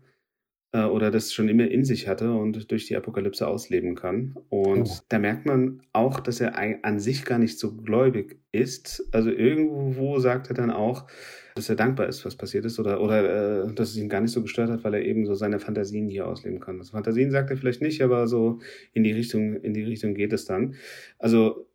[0.72, 4.34] äh, oder das schon immer in sich hatte und durch die Apokalypse ausleben kann.
[4.50, 4.98] Und oh.
[5.08, 9.08] da merkt man auch, dass er an sich gar nicht so gläubig ist.
[9.12, 11.06] Also irgendwo sagt er dann auch,
[11.54, 14.32] dass er dankbar ist, was passiert ist, oder, oder äh, dass es ihn gar nicht
[14.32, 16.78] so gestört hat, weil er eben so seine Fantasien hier ausleben kann.
[16.78, 18.60] Also Fantasien sagt er vielleicht nicht, aber so
[18.92, 20.74] in die Richtung, in die Richtung geht es dann.
[21.18, 21.68] Also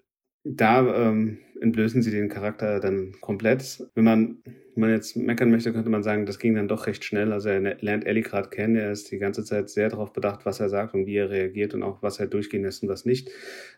[0.44, 3.86] da ähm, entblößen sie den Charakter dann komplett.
[3.96, 7.04] Wenn man, wenn man jetzt meckern möchte, könnte man sagen, das ging dann doch recht
[7.06, 7.32] schnell.
[7.32, 10.60] Also er lernt Ellie gerade kennen, er ist die ganze Zeit sehr darauf bedacht, was
[10.60, 13.30] er sagt und wie er reagiert und auch was er durchgehen lässt und was nicht.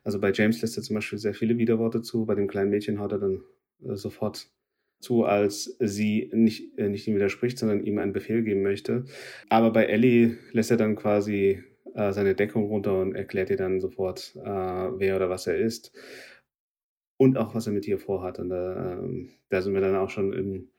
[0.04, 3.00] Also bei James lässt er zum Beispiel sehr viele Widerworte zu, bei dem kleinen Mädchen
[3.00, 3.44] haut er dann
[3.84, 4.50] äh, sofort
[5.02, 9.06] zu, als sie nicht, äh, nicht ihm widerspricht, sondern ihm einen Befehl geben möchte.
[9.50, 11.64] Aber bei Ellie lässt er dann quasi
[11.96, 15.92] äh, seine Deckung runter und erklärt ihr dann sofort, äh, wer oder was er ist.
[17.18, 18.40] Und auch, was er mit ihr vorhat.
[18.40, 20.70] Und da, ähm, da sind wir dann auch schon im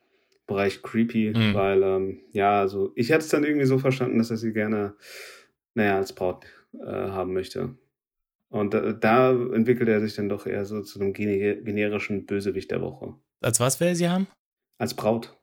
[0.46, 1.54] Bereich creepy, mhm.
[1.54, 4.94] weil, ähm, ja, also ich hatte es dann irgendwie so verstanden, dass er sie gerne,
[5.74, 7.76] naja, als Braut äh, haben möchte.
[8.52, 12.82] Und da, da entwickelt er sich dann doch eher so zu einem generischen Bösewicht der
[12.82, 13.14] Woche.
[13.40, 14.26] Als was will er sie haben?
[14.78, 15.34] Als Braut.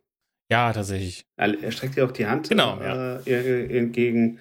[0.52, 1.26] Ja, tatsächlich.
[1.36, 3.20] Er streckt ihr auch die Hand genau, ja.
[3.26, 4.40] äh, entgegen.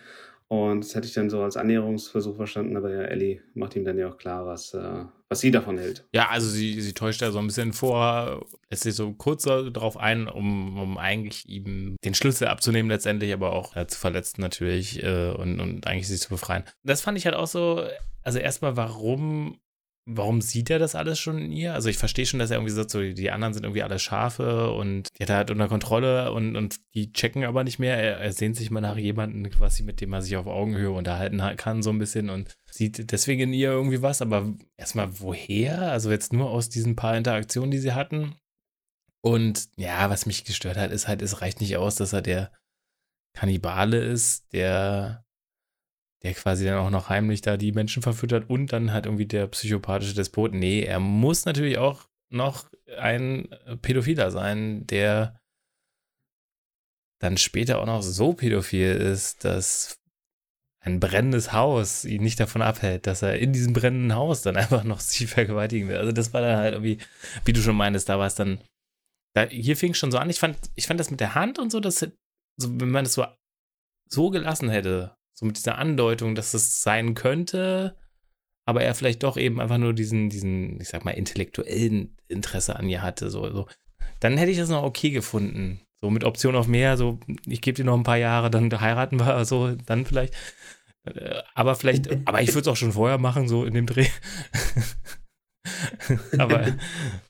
[0.49, 3.99] Und das hätte ich dann so als Annäherungsversuch verstanden, aber ja, Ellie macht ihm dann
[3.99, 6.09] ja auch klar, was, äh, was sie davon hält.
[6.15, 9.99] Ja, also sie, sie täuscht da so ein bisschen vor, lässt sich so kurz darauf
[9.99, 15.03] ein, um, um eigentlich ihm den Schlüssel abzunehmen letztendlich, aber auch ja, zu verletzen natürlich
[15.03, 16.65] äh, und, und eigentlich sie zu befreien.
[16.83, 17.87] Das fand ich halt auch so,
[18.23, 19.61] also erstmal, warum
[20.11, 21.75] warum sieht er das alles schon in ihr?
[21.75, 24.71] Also ich verstehe schon, dass er irgendwie sagt, so die anderen sind irgendwie alle Schafe
[24.71, 27.97] und die hat er halt unter Kontrolle und, und die checken aber nicht mehr.
[27.97, 31.43] Er, er sehnt sich mal nach jemandem, quasi mit dem er sich auf Augenhöhe unterhalten
[31.57, 34.23] kann, so ein bisschen und sieht deswegen in ihr irgendwie was.
[34.23, 35.93] Aber erstmal woher?
[35.93, 38.35] Also jetzt nur aus diesen paar Interaktionen, die sie hatten.
[39.21, 42.51] Und ja, was mich gestört hat, ist halt, es reicht nicht aus, dass er der
[43.35, 45.25] Kannibale ist, der
[46.23, 49.47] der quasi dann auch noch heimlich da die Menschen verfüttert und dann halt irgendwie der
[49.47, 50.53] psychopathische Despot.
[50.53, 53.49] Nee, er muss natürlich auch noch ein
[53.83, 55.41] Pädophiler sein, der
[57.19, 60.01] dann später auch noch so pädophil ist, dass
[60.81, 64.85] ein brennendes Haus ihn nicht davon abhält, dass er in diesem brennenden Haus dann einfach
[64.85, 65.97] noch sie vergewaltigen will.
[65.97, 66.99] Also das war dann halt irgendwie,
[67.45, 68.63] wie du schon meintest, da war es dann,
[69.35, 70.31] da, hier fing es schon so an.
[70.31, 73.15] Ich fand, ich fand das mit der Hand und so, dass, so, wenn man das
[73.15, 73.27] so,
[74.09, 77.97] so gelassen hätte, so mit dieser Andeutung, dass es sein könnte,
[78.67, 82.89] aber er vielleicht doch eben einfach nur diesen, diesen, ich sag mal, intellektuellen Interesse an
[82.89, 83.31] ihr hatte.
[83.31, 83.69] So, so.
[84.19, 85.81] Dann hätte ich das noch okay gefunden.
[86.01, 89.21] So mit Option auf mehr, so ich gebe dir noch ein paar Jahre, dann heiraten
[89.21, 90.35] wir, so dann vielleicht.
[91.05, 94.09] Äh, aber vielleicht, aber ich würde es auch schon vorher machen, so in dem Dreh.
[96.39, 96.77] aber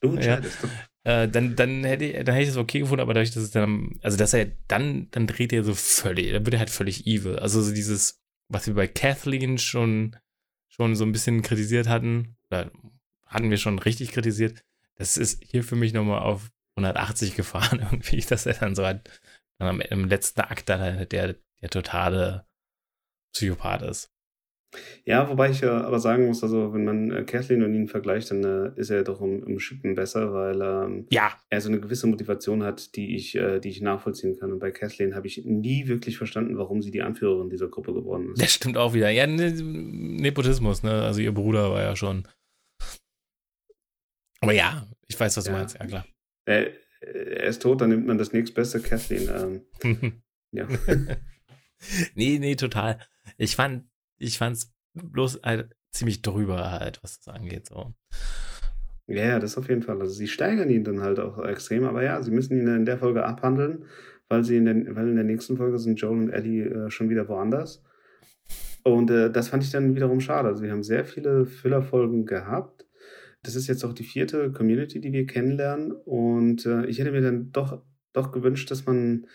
[0.01, 0.63] du entscheidest.
[0.63, 0.69] Ja,
[1.09, 3.97] äh, dann, dann, hätte, dann hätte ich das okay gefunden, aber dadurch, dass es dann,
[4.03, 7.39] also dass er dann, dann dreht er so völlig, dann wird er halt völlig evil.
[7.39, 10.15] Also so dieses, was wir bei Kathleen schon,
[10.67, 12.71] schon so ein bisschen kritisiert hatten, oder
[13.25, 14.63] hatten wir schon richtig kritisiert,
[14.97, 19.09] das ist hier für mich nochmal auf 180 gefahren irgendwie, dass er dann so halt,
[19.57, 22.45] dann am, im letzten Akt dann halt der, der totale
[23.33, 24.11] Psychopath ist.
[25.03, 28.29] Ja, wobei ich ja aber sagen muss, also wenn man äh, Kathleen und ihn vergleicht,
[28.29, 31.31] dann äh, ist er doch im, im Schippen besser, weil ähm, ja.
[31.49, 34.51] er so eine gewisse Motivation hat, die ich, äh, die ich nachvollziehen kann.
[34.51, 38.31] Und bei Kathleen habe ich nie wirklich verstanden, warum sie die Anführerin dieser Gruppe geworden
[38.31, 38.41] ist.
[38.41, 39.09] Das stimmt auch wieder.
[39.09, 41.01] Ja, ne, Nepotismus, ne?
[41.01, 42.27] Also ihr Bruder war ja schon.
[44.41, 45.57] Aber ja, ich weiß, was du ja.
[45.57, 46.05] meinst, ja klar.
[46.45, 49.63] Er, er, ist tot, dann nimmt man das nächstbeste Kathleen.
[49.83, 50.67] Ähm, ja.
[52.15, 52.99] nee, nee, total.
[53.37, 53.88] Ich fand
[54.19, 57.67] ich fand es bloß halt ziemlich drüber halt, was das angeht.
[57.67, 57.93] So.
[59.07, 59.99] Ja, ja, das auf jeden Fall.
[59.99, 62.99] Also sie steigern ihn dann halt auch extrem, aber ja, sie müssen ihn in der
[62.99, 63.85] Folge abhandeln,
[64.27, 67.09] weil sie in der, weil in der nächsten Folge sind Joel und Ellie äh, schon
[67.09, 67.83] wieder woanders.
[68.83, 70.47] Und äh, das fand ich dann wiederum schade.
[70.47, 72.85] Also wir haben sehr viele Füllerfolgen gehabt.
[73.43, 75.91] Das ist jetzt auch die vierte Community, die wir kennenlernen.
[75.91, 77.81] Und äh, ich hätte mir dann doch,
[78.13, 79.25] doch gewünscht, dass man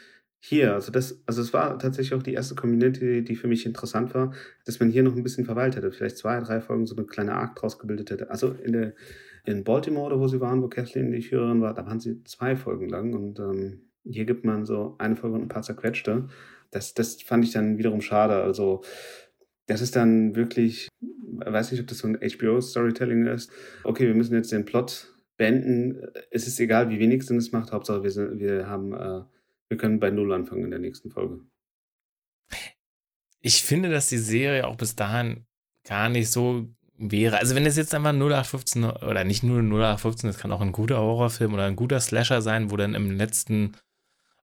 [0.47, 4.13] hier, also das, also es war tatsächlich auch die erste Community, die für mich interessant
[4.13, 4.35] war,
[4.67, 7.33] dass man hier noch ein bisschen verweilt hätte, vielleicht zwei, drei Folgen so eine kleine
[7.33, 8.29] Arc draus gebildet hätte.
[8.29, 8.93] Also in der
[9.47, 12.91] in Baltimore, wo sie waren, wo Kathleen die Führerin war, da waren sie zwei Folgen
[12.91, 16.29] lang und ähm, hier gibt man so eine Folge und ein paar zerquetschte.
[16.71, 18.35] Das, das fand ich dann wiederum schade.
[18.35, 18.83] Also
[19.67, 23.51] das ist dann wirklich, weiß nicht, ob das so ein HBO-Storytelling ist.
[23.83, 26.03] Okay, wir müssen jetzt den Plot beenden.
[26.31, 27.73] Es ist egal, wie wenig Sinn es macht.
[27.73, 29.23] Hauptsache, wir, sind, wir haben äh,
[29.75, 31.41] wir können bei Null anfangen in der nächsten Folge.
[33.41, 35.47] Ich finde, dass die Serie auch bis dahin
[35.85, 37.39] gar nicht so wäre.
[37.39, 40.99] Also wenn es jetzt einfach 0815 oder nicht nur 0815, das kann auch ein guter
[40.99, 43.73] Horrorfilm oder ein guter Slasher sein, wo dann im letzten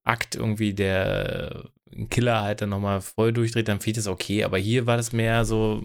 [0.03, 4.43] Akt irgendwie der ein Killer halt dann nochmal voll durchdreht, dann fehlt es okay.
[4.43, 5.81] Aber hier war das mehr so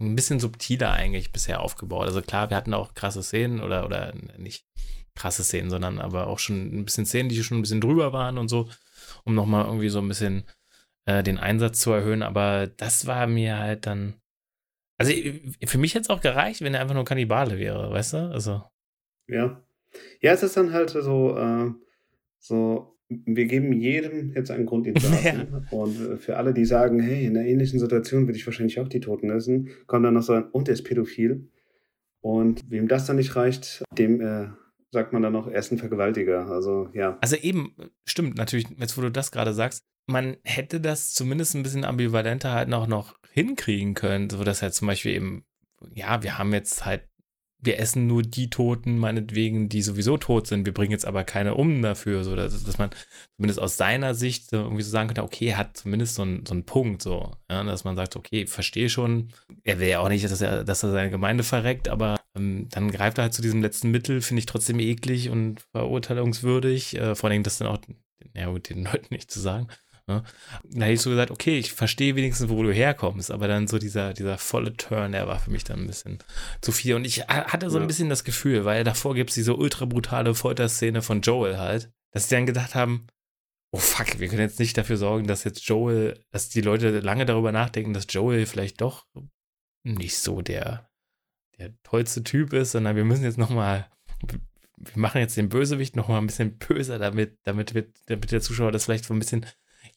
[0.00, 2.08] ein bisschen subtiler eigentlich bisher aufgebaut.
[2.08, 4.66] Also klar, wir hatten auch krasse Szenen oder, oder nicht
[5.20, 8.38] krasse Szenen, sondern aber auch schon ein bisschen Szenen, die schon ein bisschen drüber waren
[8.38, 8.68] und so,
[9.24, 10.44] um nochmal irgendwie so ein bisschen
[11.04, 12.22] äh, den Einsatz zu erhöhen.
[12.22, 14.14] Aber das war mir halt dann.
[14.98, 15.12] Also
[15.64, 18.18] für mich hätte es auch gereicht, wenn er einfach nur Kannibale wäre, weißt du?
[18.32, 18.62] Also.
[19.28, 19.62] Ja.
[20.20, 21.70] Ja, es ist dann halt so, äh,
[22.38, 25.48] so wir geben jedem jetzt einen Grund, ihn zu hassen.
[25.52, 25.78] Ja.
[25.78, 28.88] Und äh, für alle, die sagen, hey, in einer ähnlichen Situation würde ich wahrscheinlich auch
[28.88, 31.48] die Toten essen, kommt dann noch so ein, und er ist pädophil.
[32.20, 34.48] Und wem das dann nicht reicht, dem äh,
[34.92, 36.46] sagt man dann noch, er ist ein Vergewaltiger.
[36.46, 37.18] Also, ja.
[37.20, 37.74] Also eben,
[38.04, 42.52] stimmt, natürlich, jetzt wo du das gerade sagst, man hätte das zumindest ein bisschen ambivalenter
[42.52, 45.44] halt noch, noch hinkriegen können, so dass er zum Beispiel eben,
[45.94, 47.10] ja, wir haben jetzt halt
[47.62, 50.64] wir essen nur die Toten, meinetwegen, die sowieso tot sind.
[50.64, 52.90] Wir bringen jetzt aber keine um dafür, so dass, dass man
[53.36, 56.54] zumindest aus seiner Sicht irgendwie so sagen könnte, okay, er hat zumindest so einen, so
[56.54, 59.28] einen Punkt, so, ja, dass man sagt, okay, verstehe schon,
[59.62, 63.18] er will ja auch nicht, dass er, dass er seine Gemeinde verreckt, aber dann greift
[63.18, 67.42] er halt zu diesem letzten Mittel, finde ich trotzdem eklig und verurteilungswürdig, äh, vor allem
[67.42, 67.78] das dann auch,
[68.34, 69.68] ja den Leuten nicht zu sagen.
[70.06, 70.24] Ne?
[70.64, 73.78] Da hätte ich so gesagt, okay, ich verstehe wenigstens, wo du herkommst, aber dann so
[73.78, 76.18] dieser, dieser volle Turn, der war für mich dann ein bisschen
[76.60, 76.94] zu viel.
[76.94, 80.34] Und ich hatte so ein bisschen das Gefühl, weil davor gibt es diese ultra brutale
[80.34, 83.06] Folterszene von Joel halt, dass sie dann gedacht haben,
[83.72, 87.26] oh fuck, wir können jetzt nicht dafür sorgen, dass jetzt Joel, dass die Leute lange
[87.26, 89.06] darüber nachdenken, dass Joel vielleicht doch
[89.84, 90.89] nicht so der,
[91.60, 93.86] der tollste Typ ist, sondern wir müssen jetzt nochmal
[94.82, 98.40] wir machen jetzt den Bösewicht noch mal ein bisschen böser, damit, damit, wird, damit der
[98.40, 99.44] Zuschauer das vielleicht so ein bisschen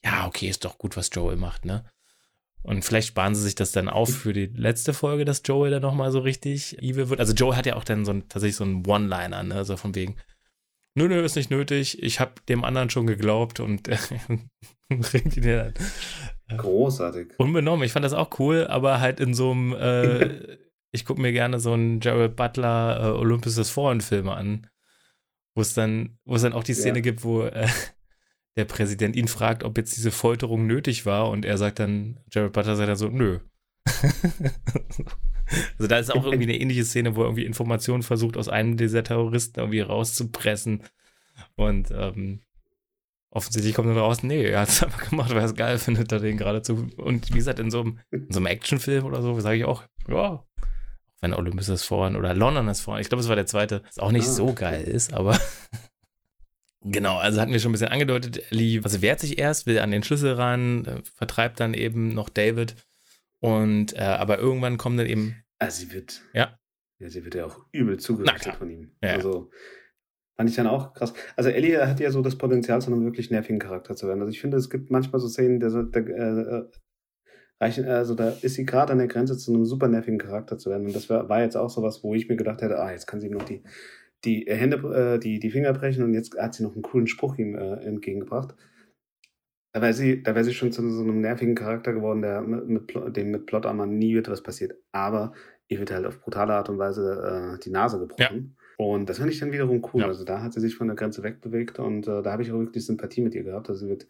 [0.03, 1.85] ja, okay, ist doch gut, was Joel macht, ne?
[2.61, 5.81] Und vielleicht sparen sie sich das dann auf für die letzte Folge, dass Joel dann
[5.81, 7.19] nochmal so richtig evil wird.
[7.19, 9.65] Also Joel hat ja auch dann so ein, tatsächlich so einen One-Liner, ne?
[9.65, 10.15] So von wegen,
[10.95, 13.83] nö, nö, ist nicht nötig, ich habe dem anderen schon geglaubt und
[14.89, 15.73] bringt ihn dann.
[16.57, 17.33] Großartig.
[17.37, 20.57] Unbenommen, ich fand das auch cool, aber halt in so einem, äh,
[20.93, 24.67] ich gucke mir gerne so einen Jared Butler äh, Olympus des Fallen-Film an,
[25.55, 27.01] wo es dann, wo es dann auch die Szene ja.
[27.01, 27.67] gibt, wo äh,
[28.55, 32.53] der Präsident ihn fragt, ob jetzt diese Folterung nötig war und er sagt dann, Jared
[32.53, 33.39] Butler sagt dann so, nö.
[35.77, 38.77] also da ist auch irgendwie eine ähnliche Szene, wo er irgendwie Informationen versucht, aus einem
[38.77, 40.83] dieser Terroristen irgendwie rauszupressen
[41.55, 42.41] und ähm,
[43.31, 46.11] offensichtlich kommt dann raus, nee, er hat es einfach gemacht, weil er es geil findet,
[46.11, 46.87] da den geradezu.
[46.97, 49.83] Und wie gesagt, in so einem, in so einem Actionfilm oder so, sage ich auch,
[50.07, 50.45] ja,
[51.23, 53.97] wenn Olympus ist vorhin oder London ist vorhin, ich glaube, es war der zweite, was
[53.97, 55.39] auch nicht ah, so geil ist, aber
[56.85, 59.91] Genau, also hatten wir schon ein bisschen angedeutet, Ellie also wehrt sich erst, will an
[59.91, 62.75] den Schlüssel ran, äh, vertreibt dann eben noch David
[63.39, 65.37] und äh, aber irgendwann kommt dann eben.
[65.59, 66.21] Also sie wird.
[66.33, 66.59] Ja.
[66.99, 68.91] Ja, sie wird ja auch übel zugerichtet von ihm.
[69.01, 69.11] Ja.
[69.11, 69.49] Also
[70.35, 71.13] fand ich dann auch krass.
[71.37, 74.19] Also Ellie hat ja so das Potenzial, zu einem wirklich nervigen Charakter zu werden.
[74.19, 76.63] Also ich finde, es gibt manchmal so Szenen, der, der äh,
[77.63, 80.69] reichen, also da ist sie gerade an der Grenze zu einem super nervigen Charakter zu
[80.69, 80.85] werden.
[80.85, 83.19] Und das war, war jetzt auch sowas, wo ich mir gedacht hätte, ah, jetzt kann
[83.19, 83.63] sie noch die
[84.25, 84.77] die Hände,
[85.15, 87.75] äh, die, die Finger brechen und jetzt hat sie noch einen coolen Spruch ihm äh,
[87.83, 88.55] entgegengebracht.
[89.73, 92.67] Da wäre sie, da wäre sie schon zu so einem nervigen Charakter geworden, der mit,
[92.67, 94.75] mit dem mit Plot Armor nie wird was passiert.
[94.91, 95.33] Aber
[95.67, 98.55] ihr wird halt auf brutale Art und Weise äh, die Nase gebrochen.
[98.77, 98.85] Ja.
[98.85, 100.01] Und das fand ich dann wiederum cool.
[100.01, 100.07] Ja.
[100.07, 102.59] Also da hat sie sich von der Grenze wegbewegt und äh, da habe ich auch
[102.59, 103.69] wirklich Sympathie mit ihr gehabt.
[103.69, 104.07] Also sie wird,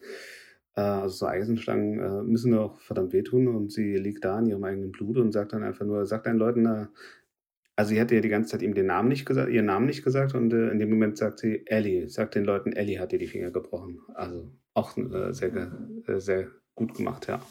[0.82, 4.92] also so Eisenstangen äh, müssen auch verdammt wehtun und sie liegt da in ihrem eigenen
[4.92, 6.88] Blut und sagt dann einfach nur, sagt den Leuten, äh,
[7.76, 10.04] also sie hatte ja die ganze Zeit ihm den Namen nicht gesagt, ihren Namen nicht
[10.04, 13.20] gesagt und äh, in dem Moment sagt sie Ellie, sagt den Leuten, Ellie hat ihr
[13.20, 14.00] die Finger gebrochen.
[14.14, 15.72] Also auch äh, sehr,
[16.08, 17.42] äh, sehr gut gemacht, ja.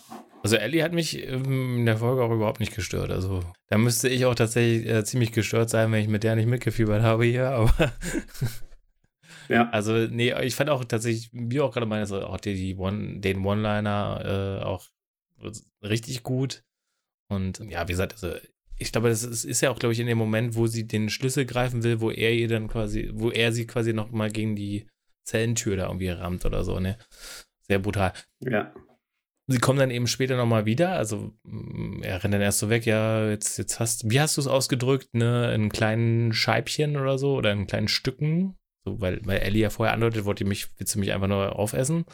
[0.42, 3.10] Also Ellie hat mich ähm, in der Folge auch überhaupt nicht gestört.
[3.10, 6.48] Also da müsste ich auch tatsächlich äh, ziemlich gestört sein, wenn ich mit der nicht
[6.48, 7.72] mitgefiebert habe hier, aber
[9.48, 9.68] Ja.
[9.70, 13.44] Also, nee, ich fand auch tatsächlich, wie auch gerade meines, auch die, die One, den
[13.44, 14.86] One-Liner äh, auch
[15.82, 16.64] richtig gut.
[17.28, 18.34] Und ja, wie gesagt, also
[18.78, 21.08] ich glaube, das ist, ist, ja auch, glaube ich, in dem Moment, wo sie den
[21.08, 24.56] Schlüssel greifen will, wo er ihr dann quasi, wo er sie quasi noch mal gegen
[24.56, 24.86] die
[25.24, 26.98] Zellentür da irgendwie rammt oder so, ne?
[27.68, 28.12] Sehr brutal.
[28.40, 28.74] Ja.
[29.48, 32.70] Sie kommen dann eben später noch mal wieder, also mm, er rennt dann erst so
[32.70, 37.18] weg, ja, jetzt, jetzt hast, wie hast du es ausgedrückt, ne, in kleinen Scheibchen oder
[37.18, 40.94] so oder in kleinen Stücken, so, weil, weil Ellie ja vorher andeutet, wollte mich, willst
[40.94, 42.04] du mich einfach nur aufessen?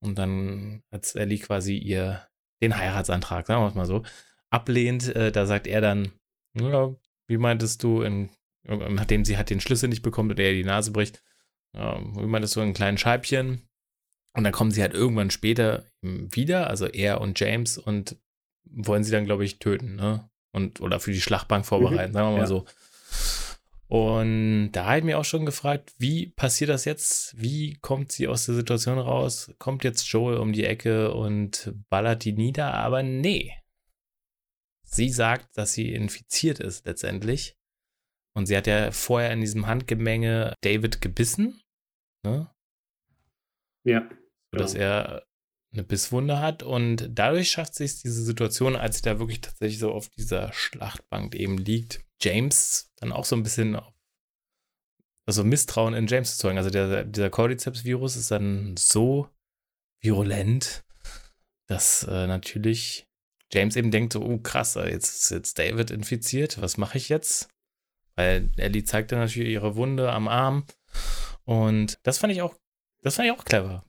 [0.00, 2.26] Und dann hat Ellie quasi ihr
[2.62, 4.02] den Heiratsantrag, sagen wir es mal so,
[4.50, 6.12] ablehnt, äh, da sagt er dann,
[6.54, 6.94] ja,
[7.28, 8.30] wie meintest du, in,
[8.64, 11.22] nachdem sie halt den Schlüssel nicht bekommt und er die Nase bricht,
[11.74, 13.62] ja, wie meintest du, in kleinen Scheibchen.
[14.34, 18.16] Und dann kommen sie halt irgendwann später wieder, also er und James, und
[18.64, 20.28] wollen sie dann, glaube ich, töten, ne?
[20.52, 22.46] Und, oder für die Schlachtbank vorbereiten, mhm, sagen wir mal ja.
[22.46, 22.66] so.
[23.88, 27.40] Und da habe ich mir auch schon gefragt, wie passiert das jetzt?
[27.40, 29.54] Wie kommt sie aus der Situation raus?
[29.58, 32.74] Kommt jetzt Joel um die Ecke und ballert die nieder?
[32.74, 33.52] Aber nee.
[34.82, 37.56] Sie sagt, dass sie infiziert ist letztendlich.
[38.34, 41.60] Und sie hat ja vorher in diesem Handgemenge David gebissen.
[42.24, 42.50] Ne?
[43.84, 44.08] Ja.
[44.50, 44.84] Dass genau.
[44.84, 45.26] er
[45.72, 49.92] eine Bisswunde hat und dadurch schafft sich diese Situation, als sie da wirklich tatsächlich so
[49.92, 53.78] auf dieser Schlachtbank eben liegt, James dann auch so ein bisschen
[55.26, 56.56] also Misstrauen in James zu zeugen.
[56.56, 59.28] Also der, dieser Cordyceps-Virus ist dann so
[60.00, 60.84] virulent,
[61.66, 63.06] dass äh, natürlich
[63.52, 67.48] James eben denkt so, oh krass, jetzt ist jetzt David infiziert, was mache ich jetzt?
[68.14, 70.64] Weil Ellie zeigt dann natürlich ihre Wunde am Arm
[71.44, 72.54] und das fand ich auch,
[73.02, 73.84] das fand ich auch clever.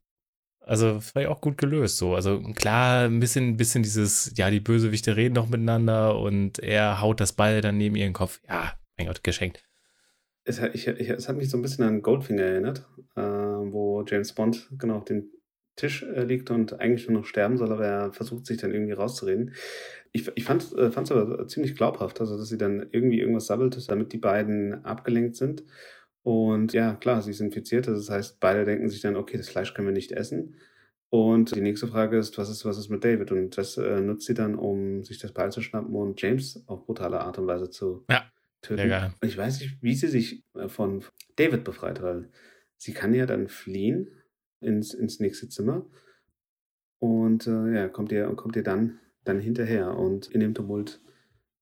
[0.68, 2.14] Also war ja auch gut gelöst so.
[2.14, 7.20] Also klar, ein bisschen, bisschen dieses, ja, die Bösewichte reden noch miteinander und er haut
[7.20, 8.42] das Ball dann neben ihren Kopf.
[8.48, 9.64] Ja, mein Gott, geschenkt.
[10.44, 14.04] Es hat, ich, ich, es hat mich so ein bisschen an Goldfinger erinnert, äh, wo
[14.06, 15.30] James Bond genau auf dem
[15.78, 18.94] Tisch äh, liegt und eigentlich nur noch sterben soll, aber er versucht sich dann irgendwie
[18.94, 19.54] rauszureden.
[20.12, 23.90] Ich, ich fand es äh, aber ziemlich glaubhaft, also dass sie dann irgendwie irgendwas sabbelt,
[23.90, 25.64] damit die beiden abgelenkt sind
[26.28, 27.88] und ja, klar, sie ist infiziert.
[27.88, 30.58] Das heißt, beide denken sich dann, okay, das Fleisch können wir nicht essen.
[31.08, 33.32] Und die nächste Frage ist, was ist, was ist mit David?
[33.32, 36.86] Und das äh, nutzt sie dann, um sich das Bein zu schnappen und James auf
[36.86, 38.30] brutale Art und Weise zu ja,
[38.62, 38.92] töten.
[39.22, 41.02] Und ich weiß nicht, wie sie sich äh, von
[41.38, 42.28] David befreit, weil
[42.76, 44.10] sie kann ja dann fliehen
[44.60, 45.86] ins, ins nächste Zimmer.
[47.00, 49.98] Und äh, ja, kommt ihr, kommt ihr dann, dann hinterher.
[49.98, 51.00] Und in dem Tumult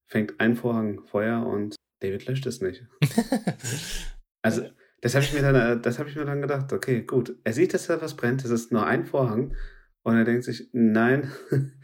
[0.07, 2.83] fängt ein Vorhang Feuer und David löscht es nicht.
[4.45, 4.61] Also,
[5.01, 7.35] das habe ich mir dann, äh, das habe ich mir dann gedacht, okay, gut.
[7.43, 9.55] Er sieht, dass da was brennt, es ist nur ein Vorhang.
[10.03, 11.31] Und er denkt sich, nein,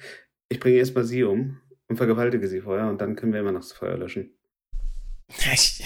[0.47, 3.61] ich bringe erstmal sie um und vergewaltige sie vorher und dann können wir immer noch
[3.61, 4.37] das Feuer löschen.
[5.51, 5.83] Ich,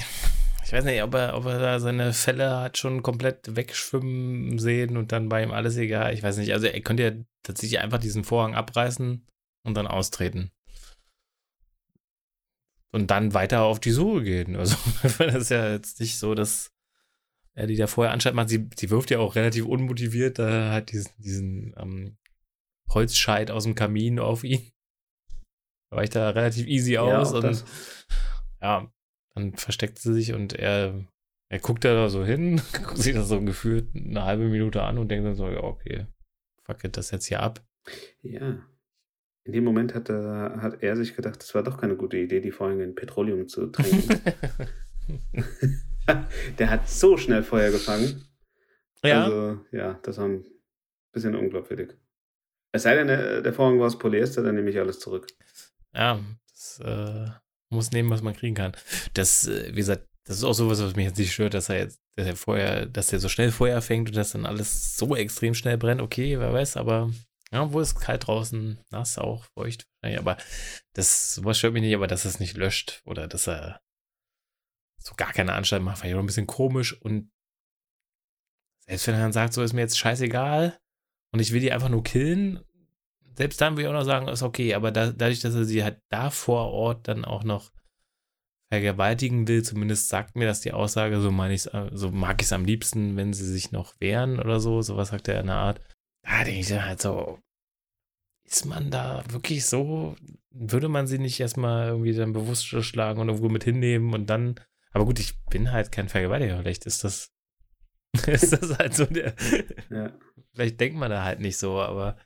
[0.65, 4.97] ich weiß nicht, ob er, ob er da seine Fälle hat schon komplett wegschwimmen sehen
[4.97, 6.13] und dann bei ihm alles egal.
[6.13, 6.51] Ich weiß nicht.
[6.51, 7.11] Also er könnte ja
[7.43, 9.25] tatsächlich einfach diesen Vorhang abreißen
[9.63, 10.51] und dann austreten
[12.91, 14.55] und dann weiter auf die Suche gehen.
[14.55, 16.71] Also, das ist ja jetzt nicht so, dass
[17.53, 18.49] er die da vorher anscheinend macht.
[18.49, 22.17] Sie, sie wirft ja auch relativ unmotiviert da hat diesen, diesen ähm,
[22.89, 24.71] Holzscheit aus dem Kamin auf ihn.
[25.89, 27.65] Da weicht da relativ easy aus ja, und das.
[28.61, 28.91] ja,
[29.35, 31.05] dann versteckt sie sich und er,
[31.49, 32.61] er guckt da so hin,
[32.95, 36.07] sieht das so gefühlt eine halbe Minute an und denkt dann so, ja, okay,
[36.63, 37.65] fuck it, das jetzt hier ab.
[38.21, 38.59] Ja,
[39.45, 42.41] in dem Moment hat er, hat er sich gedacht, es war doch keine gute Idee,
[42.41, 44.19] die Vorhänge in Petroleum zu tränken.
[46.59, 48.25] der hat so schnell Feuer gefangen.
[49.03, 49.25] Ja.
[49.25, 50.45] Also, ja, das war ein
[51.11, 51.95] bisschen unglaubwürdig.
[52.71, 55.27] Es sei denn, der Vorhang war aus Polyester, dann nehme ich alles zurück.
[55.93, 56.19] Ja,
[56.49, 57.27] das äh,
[57.69, 58.73] muss nehmen, was man kriegen kann.
[59.13, 61.77] Das, äh, wie gesagt, das ist auch sowas, was mich jetzt nicht stört, dass er
[61.77, 65.15] jetzt, dass er vorher, dass er so schnell Feuer fängt und dass dann alles so
[65.15, 66.01] extrem schnell brennt.
[66.01, 67.11] Okay, wer weiß, aber
[67.55, 70.37] ja, wo ist kalt draußen, nass auch, feucht aber
[70.93, 73.81] das, sowas stört mich nicht, aber dass es nicht löscht oder dass er
[75.01, 77.31] so gar keine Anstalt macht, fand ich auch ein bisschen komisch und
[78.85, 80.77] selbst wenn er dann sagt, so ist mir jetzt scheißegal
[81.31, 82.63] und ich will die einfach nur killen,
[83.35, 85.83] selbst dann würde ich auch noch sagen, ist okay, aber da, dadurch, dass er sie
[85.83, 87.71] halt da vor Ort dann auch noch
[88.69, 92.53] vergewaltigen will, zumindest sagt mir das die Aussage, so meine ich so mag ich es
[92.53, 95.81] am liebsten, wenn sie sich noch wehren oder so, sowas sagt er in der Art
[96.25, 97.39] da denke ich dann halt so,
[98.43, 100.15] ist man da wirklich so,
[100.49, 104.59] würde man sie nicht erstmal irgendwie dann bewusst schlagen und irgendwo mit hinnehmen und dann,
[104.91, 107.31] aber gut, ich bin halt kein Vergewaltiger, vielleicht ist das,
[108.27, 109.35] ist das halt so der,
[109.89, 110.17] ja.
[110.53, 112.17] vielleicht denkt man da halt nicht so, aber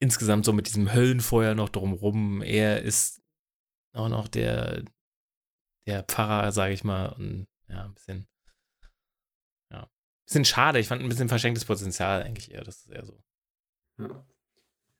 [0.00, 3.22] insgesamt so mit diesem Höllenfeuer noch drumrum, er ist
[3.92, 4.84] auch noch der,
[5.86, 8.26] der Pfarrer, sage ich mal, und ja, ein bisschen
[10.34, 13.22] Bisschen schade, ich fand ein bisschen verschenktes Potenzial eigentlich eher, das ist eher so.
[14.00, 14.26] Ja.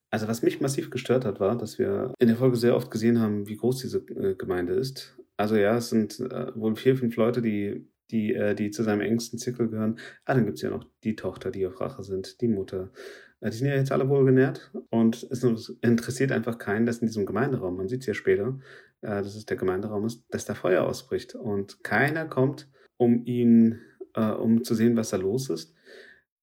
[0.08, 3.18] Also was mich massiv gestört hat, war, dass wir in der Folge sehr oft gesehen
[3.18, 5.18] haben, wie groß diese äh, Gemeinde ist.
[5.36, 9.00] Also ja, es sind äh, wohl vier, fünf Leute, die, die, äh, die zu seinem
[9.00, 9.98] engsten Zirkel gehören.
[10.24, 12.92] Ah, dann gibt es ja noch die Tochter, die auf Rache sind, die Mutter.
[13.40, 15.42] Äh, die sind ja jetzt alle wohl genährt und es
[15.80, 18.60] interessiert einfach keinen, dass in diesem Gemeinderaum, man sieht es ja später,
[19.00, 21.34] äh, dass es der Gemeinderaum ist, dass da Feuer ausbricht.
[21.34, 22.68] Und keiner kommt,
[22.98, 23.80] um ihn
[24.14, 25.74] äh, um zu sehen, was da los ist.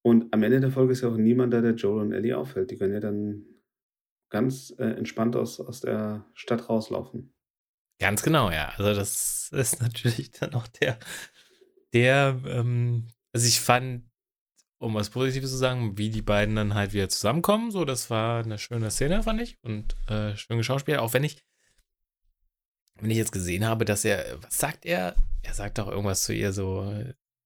[0.03, 2.71] Und am Ende der Folge ist ja auch niemand da, der Joel und Ellie auffällt.
[2.71, 3.45] Die können ja dann
[4.29, 7.33] ganz äh, entspannt aus, aus der Stadt rauslaufen.
[7.99, 8.69] Ganz genau, ja.
[8.77, 10.97] Also das ist natürlich dann auch der,
[11.93, 14.09] der, ähm, also ich fand,
[14.79, 18.43] um was Positives zu sagen, wie die beiden dann halt wieder zusammenkommen, so, das war
[18.43, 21.45] eine schöne Szene, fand ich, und äh, schöne Schauspieler, auch wenn ich
[23.01, 25.15] wenn ich jetzt gesehen habe, dass er, was sagt er?
[25.41, 26.83] Er sagt doch irgendwas zu ihr so,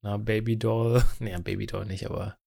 [0.05, 1.01] na, Baby Doll.
[1.19, 2.37] Nee, Baby Doll nicht, aber.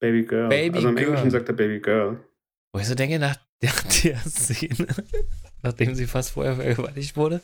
[0.00, 0.48] Baby Girl.
[0.48, 1.08] Baby also im Girl.
[1.08, 2.24] Englischen sagt er Baby Girl.
[2.72, 3.72] Wo ich so denke, nach der,
[4.04, 4.86] der Szene,
[5.62, 7.40] nachdem sie fast vorher vergewaltigt wurde,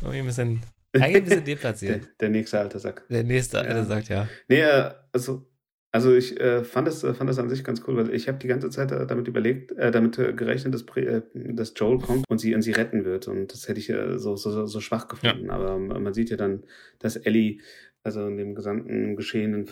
[0.00, 0.60] irgendwie ein bisschen,
[0.94, 2.08] eigentlich ein bisschen der, deplatziert.
[2.20, 3.06] der nächste alte Sack.
[3.08, 3.62] Der nächste, Ja.
[3.62, 4.28] der sagt ja.
[4.48, 5.46] Nee, äh, also,
[5.92, 8.38] also ich äh, fand, es, äh, fand das an sich ganz cool, weil ich habe
[8.38, 12.38] die ganze Zeit äh, damit überlegt, äh, damit gerechnet, dass, äh, dass Joel kommt und
[12.38, 13.28] sie, und sie retten wird.
[13.28, 15.50] Und das hätte ich so, so, so schwach gefunden.
[15.50, 16.64] Aber ähm, man sieht ja dann,
[16.98, 17.60] dass Ellie
[18.02, 19.70] also in dem gesamten Geschehenen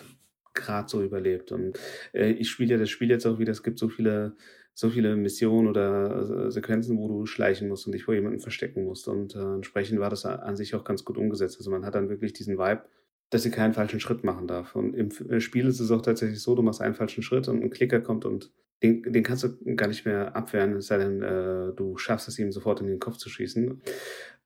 [0.55, 1.53] gerade so überlebt.
[1.53, 1.79] Und
[2.12, 4.37] äh, ich spiele ja das Spiel jetzt auch wieder, es gibt so viele
[4.79, 8.85] so viele Missionen oder äh, Sequenzen, wo du schleichen musst und dich vor jemandem verstecken
[8.85, 9.09] musst.
[9.09, 11.57] Und äh, entsprechend war das an sich auch ganz gut umgesetzt.
[11.59, 12.83] Also man hat dann wirklich diesen Vibe,
[13.31, 14.77] dass sie keinen falschen Schritt machen darf.
[14.77, 17.62] Und im äh, Spiel ist es auch tatsächlich so, du machst einen falschen Schritt und
[17.62, 18.53] ein Klicker kommt und
[18.83, 22.39] den, den kannst du gar nicht mehr abwehren, es sei denn, äh, du schaffst es
[22.39, 23.81] ihm sofort in den Kopf zu schießen.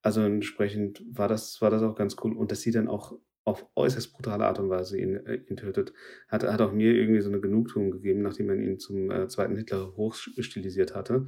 [0.03, 2.37] Also entsprechend war das, war das auch ganz cool.
[2.37, 5.93] Und dass sie dann auch auf äußerst brutale Art und Weise ihn, äh, ihn tötet,
[6.29, 9.57] hat, hat auch mir irgendwie so eine Genugtuung gegeben, nachdem man ihn zum äh, zweiten
[9.57, 11.27] Hitler hochstilisiert hatte.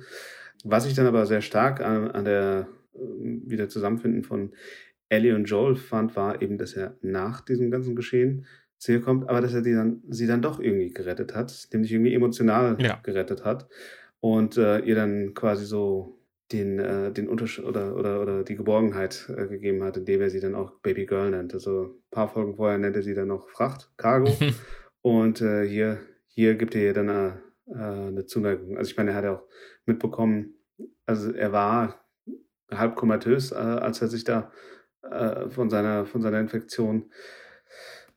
[0.65, 4.53] Was ich dann aber sehr stark an, an der äh, wieder Zusammenfinden von
[5.09, 8.47] Ellie und Joel fand, war eben, dass er nach diesem ganzen Geschehen
[8.79, 11.93] zu ihr kommt, aber dass er die dann, sie dann doch irgendwie gerettet hat, nämlich
[11.93, 12.99] irgendwie emotional Ja.
[13.03, 13.69] gerettet hat
[14.21, 16.19] und äh, ihr dann quasi so
[16.53, 20.41] den, äh, den Unterschied oder, oder, oder die Geborgenheit äh, gegeben hat, indem er sie
[20.41, 21.55] dann auch Baby Girl nennt.
[21.55, 24.31] Also ein paar Folgen vorher nennt er sie dann noch Fracht, Cargo.
[25.03, 28.77] Und äh, hier, hier gibt er ihr dann eine, äh, eine Zuneigung.
[28.79, 29.45] Also ich meine, er hat ja auch
[29.87, 30.55] mitbekommen,
[31.07, 32.05] also er war
[32.71, 34.53] halb komatös, äh, als er sich da
[35.03, 37.11] äh, von, seiner, von seiner Infektion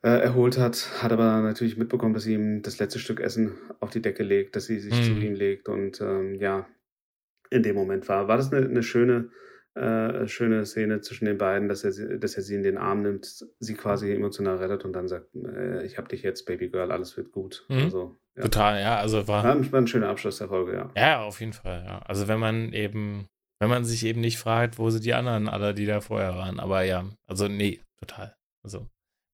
[0.04, 3.90] äh, erholt hat, hat aber natürlich mitbekommen, dass sie ihm das letzte Stück Essen auf
[3.90, 5.22] die Decke legt, dass sie sich zu Mhm.
[5.22, 6.68] ihm legt und ähm, ja,
[7.50, 8.28] in dem Moment war.
[8.28, 9.30] War das eine, eine schöne,
[9.76, 13.02] äh, schöne Szene zwischen den beiden, dass er, sie- dass er sie in den Arm
[13.02, 16.92] nimmt, sie quasi emotional rettet und dann sagt, äh, ich hab dich jetzt, Baby Girl,
[16.92, 17.66] alles wird gut.
[17.70, 17.84] Mhm.
[17.84, 18.44] Also, ja.
[18.44, 19.44] Total, ja, also war.
[19.44, 20.92] War ein, war ein schöner Abschluss der Folge, ja.
[20.96, 22.00] Ja, auf jeden Fall, ja.
[22.00, 23.28] Also wenn man eben,
[23.60, 26.60] wenn man sich eben nicht fragt, wo sind die anderen alle, die da vorher waren.
[26.60, 28.36] Aber ja, also nee, total.
[28.64, 28.88] Also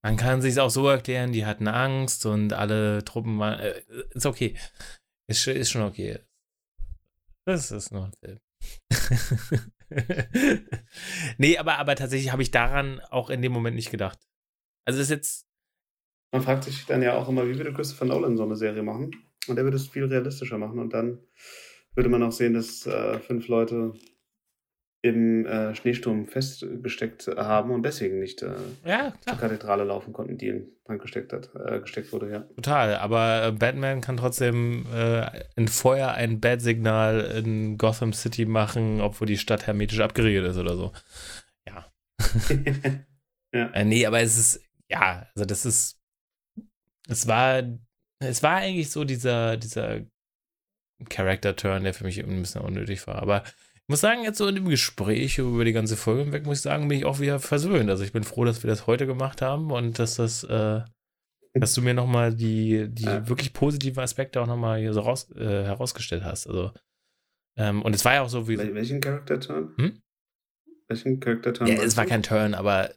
[0.03, 3.73] man kann sich auch so erklären, die hatten Angst und alle Truppen waren, äh,
[4.11, 4.55] ist okay.
[5.27, 6.19] Ist, ist schon okay.
[7.45, 8.39] Das ist nur ein Film.
[11.37, 14.19] nee, aber, aber tatsächlich habe ich daran auch in dem Moment nicht gedacht.
[14.85, 15.47] Also es ist jetzt,
[16.31, 19.11] Man fragt sich dann ja auch immer, wie würde Christopher Nolan so eine Serie machen?
[19.47, 20.79] Und er würde es viel realistischer machen.
[20.79, 21.19] Und dann
[21.95, 23.93] würde man auch sehen, dass äh, fünf Leute
[25.03, 28.53] im äh, Schneesturm festgesteckt haben und deswegen nicht äh,
[28.85, 29.37] ja, zur.
[29.37, 32.39] Kathedrale laufen konnten, die in Brand gesteckt, hat, äh, gesteckt wurde, ja.
[32.55, 35.25] Total, aber äh, Batman kann trotzdem äh,
[35.55, 40.75] in Feuer ein Bat-Signal in Gotham City machen, obwohl die Stadt hermetisch abgeriegelt ist oder
[40.75, 40.91] so.
[41.67, 41.91] Ja.
[43.53, 45.99] Äh, nee, aber es ist, ja, also das ist,
[47.09, 47.63] es war,
[48.19, 50.05] es war eigentlich so dieser, dieser
[51.09, 53.15] Character-Turn, der für mich ein bisschen unnötig war.
[53.21, 53.43] Aber
[53.91, 56.87] muss sagen, jetzt so in dem Gespräch über die ganze Folge hinweg, muss ich sagen,
[56.87, 57.89] bin ich auch wieder versöhnt.
[57.89, 60.81] Also ich bin froh, dass wir das heute gemacht haben und dass das, äh,
[61.53, 63.27] dass du mir nochmal die, die Ja.
[63.27, 66.47] wirklich positiven Aspekte auch nochmal hier so raus, äh, herausgestellt hast.
[66.47, 66.71] Also,
[67.57, 68.57] ähm, und es war ja auch so, wie.
[68.57, 69.73] Wel welchen Charakter-Turn?
[69.77, 70.01] Hm?
[70.87, 71.67] Welchen Charakter-Turn?
[71.67, 72.91] Ja, es war kein Turn, aber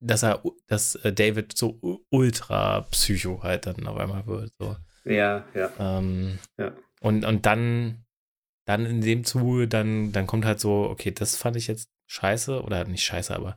[0.00, 1.78] dass er, dass äh, David so
[2.10, 4.52] ultra Psycho halt dann auf einmal wird.
[4.58, 4.76] So.
[5.04, 5.70] Ja, ja.
[5.78, 6.72] Ähm, Ja.
[7.00, 8.03] Und, und dann,
[8.64, 12.62] dann in dem Zuge, dann, dann kommt halt so, okay, das fand ich jetzt scheiße,
[12.62, 13.56] oder nicht scheiße, aber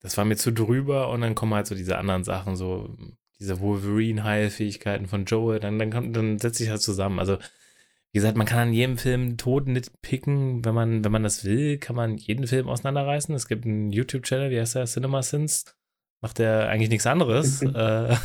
[0.00, 2.96] das war mir zu drüber und dann kommen halt so diese anderen Sachen, so
[3.40, 7.18] diese Wolverine-Heilfähigkeiten von Joel, dann, dann, kommt, dann setzt sich das zusammen.
[7.18, 7.38] Also,
[8.12, 11.78] wie gesagt, man kann an jedem Film Tod nitpicken, wenn man, wenn man das will,
[11.78, 13.34] kann man jeden Film auseinanderreißen.
[13.34, 14.86] Es gibt einen YouTube-Channel, wie heißt der?
[14.86, 15.76] Cinema Sins.
[16.20, 17.62] Macht der eigentlich nichts anderes.
[17.62, 18.16] äh,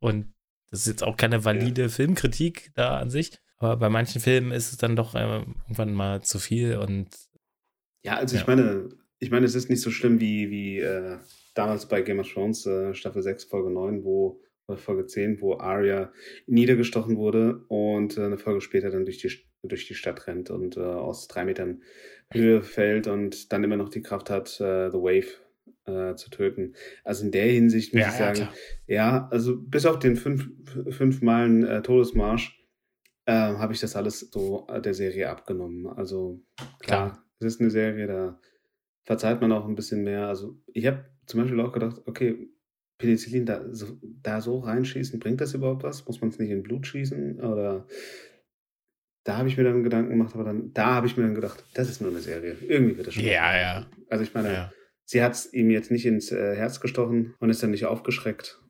[0.00, 0.32] und
[0.70, 3.38] das ist jetzt auch keine valide Filmkritik da an sich.
[3.58, 5.20] Aber bei manchen Filmen ist es dann doch äh,
[5.64, 7.08] irgendwann mal zu viel und
[8.02, 8.42] Ja, also Ja.
[8.42, 8.88] ich meine,
[9.18, 11.18] ich meine, es ist nicht so schlimm wie, wie äh,
[11.54, 15.54] damals bei Game of Thrones, äh, Staffel 6, Folge 9, wo, oder Folge 10, wo
[15.58, 16.12] Arya
[16.46, 19.32] niedergestochen wurde und äh, eine Folge später dann durch die,
[19.62, 21.82] durch die Stadt rennt und äh, aus drei Metern
[22.32, 25.28] Höhe fällt und dann immer noch die Kraft hat, The Wave
[25.84, 26.74] äh, zu töten.
[27.04, 28.54] Also in der Hinsicht muss Ja, ich ja, sagen, klar.
[28.88, 30.48] ja, also bis auf den fünf,
[30.90, 32.60] fünf Meilen äh, Todesmarsch
[33.26, 35.86] äh, habe ich das alles so äh, der Serie abgenommen.
[35.86, 36.40] Also
[36.80, 37.24] klar, Klar.
[37.40, 38.40] es ist eine Serie, da
[39.04, 40.28] verzeiht man auch ein bisschen mehr.
[40.28, 42.48] Also ich habe zum Beispiel auch gedacht, okay,
[42.98, 46.06] Penicillin da so, da so reinschießen, bringt das überhaupt was?
[46.06, 47.40] Muss man es nicht in Blut schießen?
[47.40, 47.86] Oder
[49.24, 51.64] da habe ich mir dann Gedanken gemacht, aber dann, da habe ich mir dann gedacht,
[51.74, 52.56] das ist nur eine Serie.
[52.66, 53.24] Irgendwie wird das schon.
[53.24, 53.86] Ja, ja.
[54.08, 54.72] Also ich meine, ja.
[55.04, 58.60] sie hat es ihm jetzt nicht ins äh, Herz gestochen und ist dann nicht aufgeschreckt.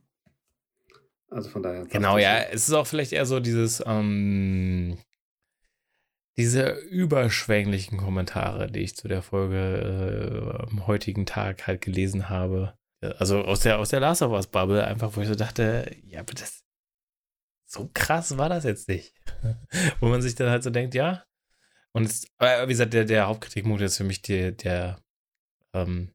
[1.31, 1.85] Also von daher.
[1.87, 2.39] Genau, ja.
[2.39, 4.99] Es ist auch vielleicht eher so dieses, ähm,
[6.37, 12.75] diese überschwänglichen Kommentare, die ich zu der Folge äh, am heutigen Tag halt gelesen habe.
[13.19, 16.21] Also aus der, aus der Last of Us Bubble, einfach, wo ich so dachte, ja,
[16.21, 16.63] aber das,
[17.67, 19.15] so krass war das jetzt nicht.
[20.01, 21.25] wo man sich dann halt so denkt, ja.
[21.93, 25.01] Und es, aber wie gesagt, der, der Hauptkritikpunkt ist für mich der, der,
[25.73, 26.13] ähm,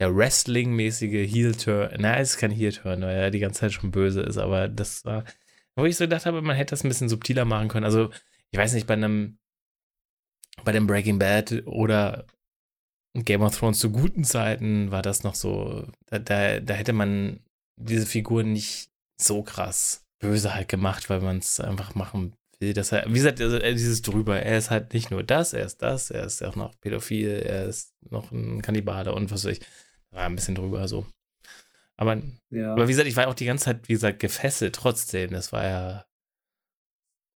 [0.00, 1.96] der Wrestling-mäßige Heel-Turn.
[1.98, 5.04] Na, es ist kein Heel-Turn, weil er die ganze Zeit schon böse ist, aber das
[5.04, 5.24] war,
[5.76, 7.84] wo ich so gedacht habe, man hätte das ein bisschen subtiler machen können.
[7.84, 8.10] Also,
[8.50, 9.38] ich weiß nicht, bei einem,
[10.64, 12.26] bei dem Breaking Bad oder
[13.14, 17.40] Game of Thrones zu guten Zeiten war das noch so, da, da, da hätte man
[17.76, 18.90] diese Figur nicht
[19.20, 22.72] so krass böse halt gemacht, weil man es einfach machen will.
[22.72, 25.82] Dass er, wie gesagt, also dieses drüber, er ist halt nicht nur das, er ist
[25.82, 29.60] das, er ist auch noch pädophil, er ist noch ein Kannibale und was weiß ich.
[30.10, 31.06] War ein bisschen drüber so.
[31.96, 32.72] Aber, ja.
[32.72, 35.30] aber wie gesagt, ich war auch die ganze Zeit, wie gesagt, gefesselt trotzdem.
[35.30, 36.04] Das war ja.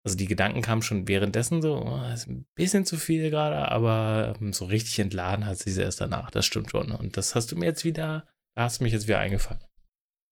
[0.05, 4.35] Also die Gedanken kamen schon währenddessen so, oh, ist ein bisschen zu viel gerade, aber
[4.41, 6.31] ähm, so richtig entladen hat sie erst danach.
[6.31, 6.93] Das stimmt schon.
[6.93, 9.63] Und das hast du mir jetzt wieder, da hast du mich jetzt wieder eingefallen.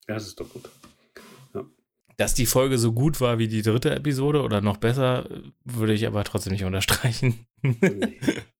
[0.08, 0.70] Ja, das ist doch gut.
[2.16, 5.28] Dass die Folge so gut war wie die dritte Episode oder noch besser,
[5.64, 7.46] würde ich aber trotzdem nicht unterstreichen.
[7.62, 8.18] nee,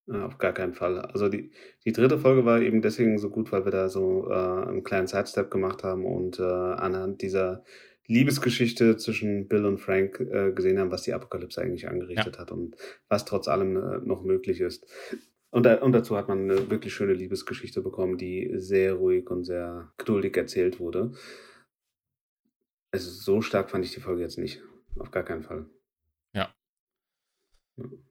[0.13, 1.01] auf gar keinen Fall.
[1.01, 1.51] Also die,
[1.85, 5.07] die dritte Folge war eben deswegen so gut, weil wir da so äh, einen kleinen
[5.07, 7.65] Sidestep gemacht haben und äh, anhand dieser
[8.09, 12.41] Liebesgeschichte zwischen Bill und Frank äh, gesehen haben, was die Apokalypse eigentlich angerichtet ja.
[12.41, 12.77] hat und
[13.09, 14.87] was trotz allem äh, noch möglich ist.
[15.51, 19.45] Und, da, und, dazu hat man eine wirklich schöne Liebesgeschichte bekommen, die sehr ruhig und
[19.45, 21.13] sehr geduldig erzählt wurde.
[22.97, 24.63] Also so stark fand ich die Folge jetzt nicht.
[24.99, 25.67] Auf gar keinen Fall.
[26.33, 26.55] Ja.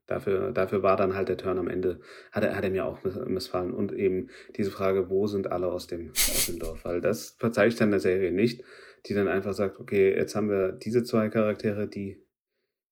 [0.05, 1.99] Dafür, dafür war dann halt der Turn am Ende,
[2.31, 3.73] hat er, hat er mir auch missfallen.
[3.73, 6.85] Und eben diese Frage, wo sind alle aus dem, aus dem Dorf?
[6.85, 8.63] Weil das verzeihe ich dann der Serie nicht,
[9.07, 12.23] die dann einfach sagt, okay, jetzt haben wir diese zwei Charaktere, die,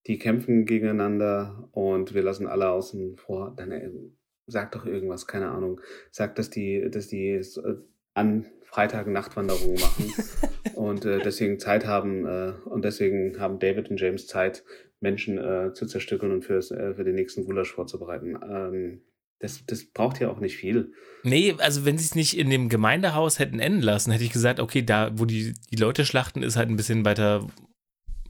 [0.08, 3.54] die kämpfen gegeneinander und wir lassen alle außen vor.
[3.56, 3.92] Dann äh,
[4.48, 5.80] sagt doch irgendwas, keine Ahnung.
[6.10, 7.76] Sagt, dass die, dass die äh,
[8.16, 10.14] an Freitag Nachtwanderungen machen
[10.76, 14.64] und äh, deswegen Zeit haben äh, und deswegen haben David und James Zeit,
[15.00, 18.36] Menschen äh, zu zerstückeln und fürs, äh, für den nächsten Gulasch vorzubereiten.
[18.50, 19.02] Ähm,
[19.40, 20.94] das, das braucht ja auch nicht viel.
[21.24, 24.60] Nee, also wenn sie es nicht in dem Gemeindehaus hätten enden lassen, hätte ich gesagt,
[24.60, 27.46] okay, da, wo die, die Leute schlachten, ist halt ein bisschen weiter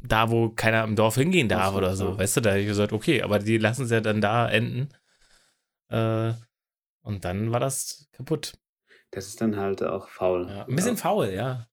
[0.06, 2.10] da, wo keiner im Dorf hingehen darf oder so.
[2.10, 2.18] Ja.
[2.18, 4.90] Weißt du, da hätte ich gesagt, okay, aber die lassen es ja dann da enden.
[5.90, 6.34] Äh,
[7.02, 8.54] und dann war das kaputt.
[9.14, 10.48] Das ist dann halt auch faul.
[10.50, 11.02] Ja, ein bisschen ja.
[11.02, 11.68] faul, ja.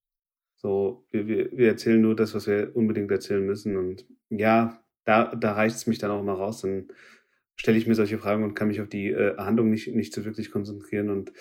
[0.57, 3.79] So, wir, wir, wir erzählen nur das, was wir unbedingt erzählen müssen.
[3.79, 6.61] Und ja, da, da reicht es mich dann auch mal raus.
[6.61, 6.89] Dann
[7.57, 10.27] stelle ich mir solche Fragen und kann mich auf die äh, Handlung nicht, nicht so
[10.27, 11.09] wirklich konzentrieren.
[11.09, 11.33] Und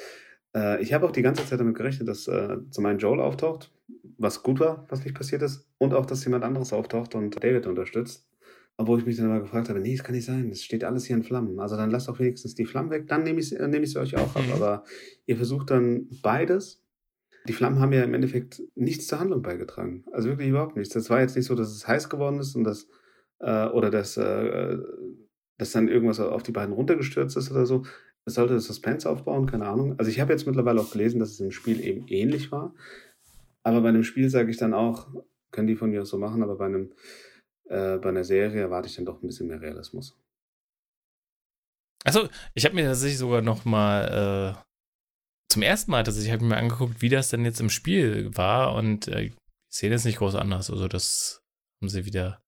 [0.56, 3.74] äh, ich habe auch die ganze Zeit damit gerechnet, dass äh, zum einen Joel auftaucht,
[4.18, 7.68] was gut war, was nicht passiert ist, und auch, dass jemand anderes auftaucht und David
[7.68, 8.29] unterstützt.
[8.80, 11.04] Obwohl ich mich dann mal gefragt habe, nee, das kann nicht sein, es steht alles
[11.04, 11.60] hier in Flammen.
[11.60, 14.00] Also dann lasst doch wenigstens die Flammen weg, dann nehme ich, äh, nehm ich sie
[14.00, 14.46] euch auch ab.
[14.48, 14.54] Mhm.
[14.54, 14.86] Aber
[15.26, 16.82] ihr versucht dann beides.
[17.46, 20.06] Die Flammen haben ja im Endeffekt nichts zur Handlung beigetragen.
[20.14, 20.94] Also wirklich überhaupt nichts.
[20.94, 22.88] Das war jetzt nicht so, dass es heiß geworden ist und das,
[23.40, 24.78] äh, oder dass, äh,
[25.58, 27.84] dass dann irgendwas auf die beiden runtergestürzt ist oder so.
[28.24, 30.00] Es sollte das Suspense aufbauen, keine Ahnung.
[30.00, 32.74] Also ich habe jetzt mittlerweile auch gelesen, dass es im Spiel eben ähnlich war.
[33.62, 35.10] Aber bei einem Spiel sage ich dann auch,
[35.52, 36.94] können die von mir auch so machen, aber bei einem
[37.70, 40.18] äh, bei einer Serie erwarte ich dann doch ein bisschen mehr Realismus.
[42.04, 44.70] Also, ich habe mir tatsächlich sogar noch mal äh,
[45.52, 49.08] zum ersten Mal tatsächlich habe mir angeguckt, wie das denn jetzt im Spiel war und
[49.08, 49.34] äh, ich
[49.72, 50.70] sehe das nicht groß anders.
[50.70, 51.44] Also, das
[51.82, 52.42] haben sie wieder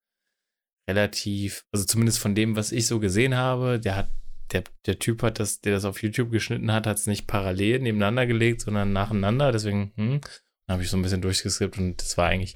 [0.89, 4.09] relativ, also zumindest von dem, was ich so gesehen habe, der hat
[4.53, 7.79] der, der Typ hat das, der das auf YouTube geschnitten hat, hat es nicht parallel
[7.79, 9.51] nebeneinander gelegt, sondern nacheinander.
[9.51, 10.21] Deswegen hm,
[10.69, 12.55] habe ich so ein bisschen durchgeskippt und das war eigentlich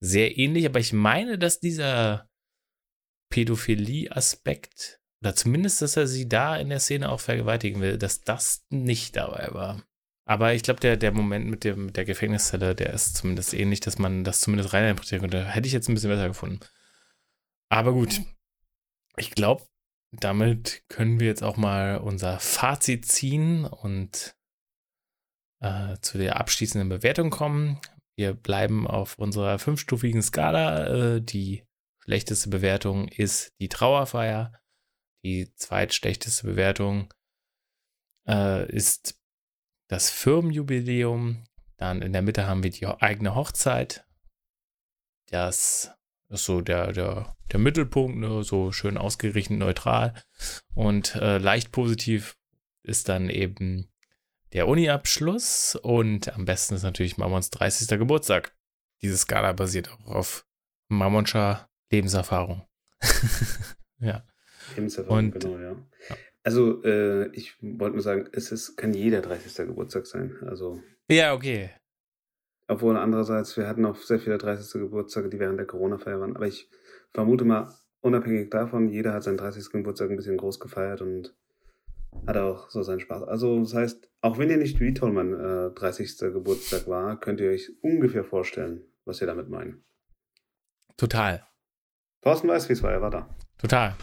[0.00, 2.28] sehr ähnlich, aber ich meine, dass dieser
[3.30, 8.64] Pädophilie-Aspekt, oder zumindest, dass er sie da in der Szene auch vergewaltigen will, dass das
[8.70, 9.82] nicht dabei war.
[10.28, 13.80] Aber ich glaube, der, der Moment mit, dem, mit der Gefängniszelle, der ist zumindest ähnlich,
[13.80, 15.44] dass man das zumindest reininterpretieren könnte.
[15.44, 16.60] Hätte ich jetzt ein bisschen besser gefunden.
[17.68, 18.20] Aber gut.
[19.16, 19.66] Ich glaube,
[20.12, 24.36] damit können wir jetzt auch mal unser Fazit ziehen und
[25.60, 27.80] äh, zu der abschließenden Bewertung kommen.
[28.16, 30.86] Wir bleiben auf unserer fünfstufigen Skala.
[31.16, 31.64] Äh, die
[31.98, 34.52] schlechteste Bewertung ist die Trauerfeier.
[35.22, 37.12] Die zweitschlechteste Bewertung
[38.26, 39.20] äh, ist
[39.88, 41.44] das Firmenjubiläum.
[41.76, 44.06] Dann in der Mitte haben wir die eigene Hochzeit.
[45.28, 45.92] Das
[46.28, 48.42] ist so der, der, der Mittelpunkt, ne?
[48.42, 50.14] so schön ausgerichtet, neutral.
[50.74, 52.38] Und äh, leicht positiv
[52.82, 53.92] ist dann eben
[54.56, 57.98] der Uni-Abschluss und am besten ist natürlich Mammons 30.
[57.98, 58.56] Geburtstag.
[59.02, 60.46] Diese Skala basiert auch auf
[60.88, 62.66] Mammonscher Lebenserfahrung.
[63.98, 64.24] ja.
[64.74, 65.72] Lebenserfahrung, und, genau, ja.
[65.72, 66.16] ja.
[66.42, 69.66] Also, äh, ich wollte nur sagen, es ist, kann jeder 30.
[69.66, 70.34] Geburtstag sein.
[70.46, 70.82] Also.
[71.10, 71.68] Ja, okay.
[72.66, 74.80] Obwohl andererseits, wir hatten auch sehr viele 30.
[74.80, 76.34] Geburtstage, die während der Corona-Feier waren.
[76.34, 76.70] Aber ich
[77.12, 79.70] vermute mal, unabhängig davon, jeder hat seinen 30.
[79.70, 81.36] Geburtstag ein bisschen groß gefeiert und
[82.26, 83.22] hat auch so seinen Spaß.
[83.24, 86.18] Also das heißt, auch wenn ihr nicht wie Tollmann äh, 30.
[86.32, 89.84] Geburtstag war, könnt ihr euch ungefähr vorstellen, was wir damit meinen.
[90.96, 91.46] Total.
[92.22, 93.36] Thorsten weiß, wie es war, er war da.
[93.58, 93.94] Total.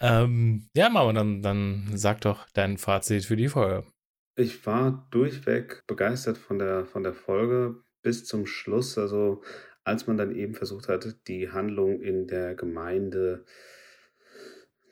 [0.00, 3.84] Ähm, ja, Mama, dann, dann sag doch dein Fazit für die Folge.
[4.36, 8.96] Ich war durchweg begeistert von der, von der Folge bis zum Schluss.
[8.98, 9.42] Also
[9.84, 13.44] als man dann eben versucht hat, die Handlung in der Gemeinde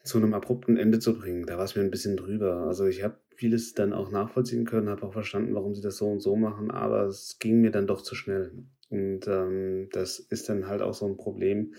[0.07, 2.67] zu einem abrupten Ende zu bringen, da war es mir ein bisschen drüber.
[2.67, 6.07] Also ich habe vieles dann auch nachvollziehen können, habe auch verstanden, warum sie das so
[6.07, 8.53] und so machen, aber es ging mir dann doch zu schnell.
[8.89, 11.75] Und ähm, das ist dann halt auch so ein Problem,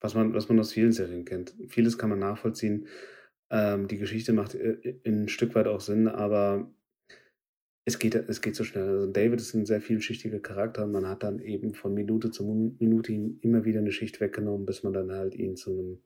[0.00, 1.54] was man, was man aus vielen Serien kennt.
[1.68, 2.86] Vieles kann man nachvollziehen.
[3.50, 6.70] Ähm, die Geschichte macht äh, ein Stück weit auch Sinn, aber
[7.86, 8.88] es geht, es geht so schnell.
[8.88, 12.44] Also David ist ein sehr vielschichtiger Charakter und man hat dann eben von Minute zu
[12.78, 16.02] Minute immer wieder eine Schicht weggenommen, bis man dann halt ihn zu einem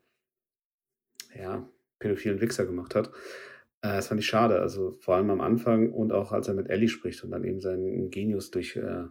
[1.37, 1.68] ja,
[1.99, 3.09] pädophilen Wichser gemacht hat.
[3.82, 4.61] Äh, das fand ich schade.
[4.61, 7.61] Also vor allem am Anfang und auch als er mit Ellie spricht und dann eben
[7.61, 9.05] seinen Genius durch, äh,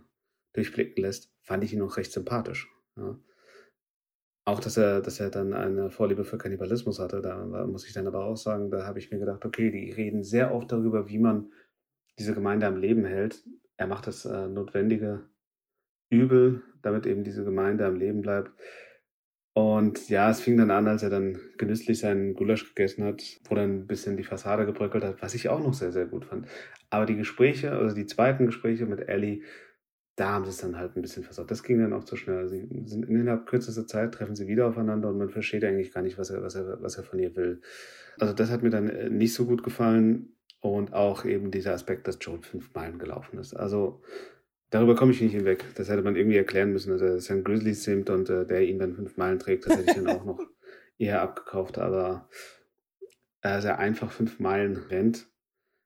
[0.54, 2.70] durchblicken lässt, fand ich ihn noch recht sympathisch.
[2.98, 3.20] Ja.
[4.46, 8.08] Auch, dass er, dass er dann eine Vorliebe für Kannibalismus hatte, da muss ich dann
[8.08, 11.18] aber auch sagen, da habe ich mir gedacht, okay, die reden sehr oft darüber, wie
[11.18, 11.50] man
[12.20, 13.42] diese Gemeinde am Leben hält.
[13.78, 15.24] Er macht das äh, notwendige
[16.10, 18.52] Übel, damit eben diese Gemeinde am Leben bleibt.
[19.54, 23.54] Und ja, es fing dann an, als er dann genüsslich seinen Gulasch gegessen hat, wo
[23.54, 26.48] dann ein bisschen die Fassade gebröckelt hat, was ich auch noch sehr, sehr gut fand.
[26.90, 29.44] Aber die Gespräche, also die zweiten Gespräche mit Ellie,
[30.16, 31.52] da haben sie es dann halt ein bisschen versaut.
[31.52, 32.48] Das ging dann auch zu schnell.
[32.50, 36.18] Sie sind innerhalb kürzester Zeit treffen sie wieder aufeinander und man versteht eigentlich gar nicht,
[36.18, 37.62] was er, was er, was er von ihr will.
[38.20, 40.30] Also das hat mir dann äh, nicht so gut gefallen.
[40.60, 43.54] Und auch eben dieser Aspekt, dass Joel fünf Meilen gelaufen ist.
[43.54, 44.02] Also
[44.74, 45.66] darüber komme ich nicht hinweg.
[45.76, 47.46] Das hätte man irgendwie erklären müssen, dass er St.
[47.46, 49.66] Grizzly simmt und äh, der ihn dann fünf Meilen trägt.
[49.66, 50.40] Das hätte ich dann auch noch
[50.98, 51.78] eher abgekauft.
[51.78, 52.28] Aber
[53.42, 55.28] äh, er einfach fünf Meilen rennt.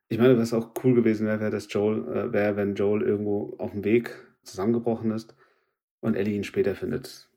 [0.08, 3.56] Ich meine, was auch cool gewesen wäre, wäre, dass Joel, äh, wäre, wenn Joel irgendwo
[3.58, 5.36] auf dem Weg zusammengebrochen ist
[6.00, 7.30] und Ellie ihn später findet.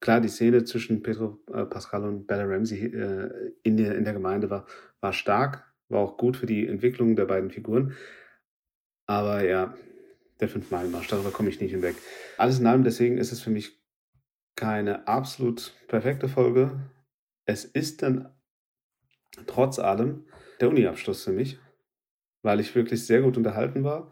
[0.00, 4.12] Klar, die Szene zwischen Pedro äh, Pascal und Bella Ramsey äh, in, der, in der
[4.12, 4.66] Gemeinde war,
[5.00, 7.94] war stark, war auch gut für die Entwicklung der beiden Figuren.
[9.06, 9.76] Aber ja,
[10.40, 11.96] der Fünf-Meilen-Marsch, darüber komme ich nicht hinweg.
[12.38, 13.80] Alles in allem, deswegen ist es für mich
[14.56, 16.90] keine absolut perfekte Folge.
[17.44, 18.34] Es ist dann
[19.46, 20.26] trotz allem
[20.60, 21.58] der Uni-Abschluss für mich,
[22.42, 24.10] weil ich wirklich sehr gut unterhalten war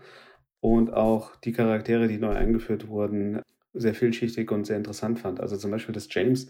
[0.60, 5.40] und auch die Charaktere, die neu eingeführt wurden, sehr vielschichtig und sehr interessant fand.
[5.40, 6.48] Also zum Beispiel, dass James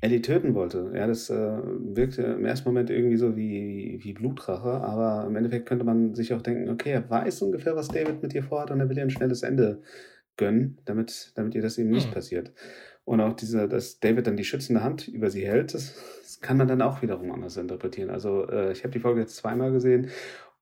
[0.00, 0.92] Ellie töten wollte.
[0.94, 5.66] Ja, das äh, wirkte im ersten Moment irgendwie so wie, wie Blutrache, aber im Endeffekt
[5.66, 8.80] könnte man sich auch denken, okay, er weiß ungefähr, was David mit ihr vorhat und
[8.80, 9.82] er will ihr ein schnelles Ende
[10.36, 12.14] gönnen, damit, damit ihr das eben nicht hm.
[12.14, 12.52] passiert.
[13.04, 16.58] Und auch diese, dass David dann die schützende Hand über sie hält, das, das kann
[16.58, 18.10] man dann auch wiederum anders interpretieren.
[18.10, 20.10] Also äh, ich habe die Folge jetzt zweimal gesehen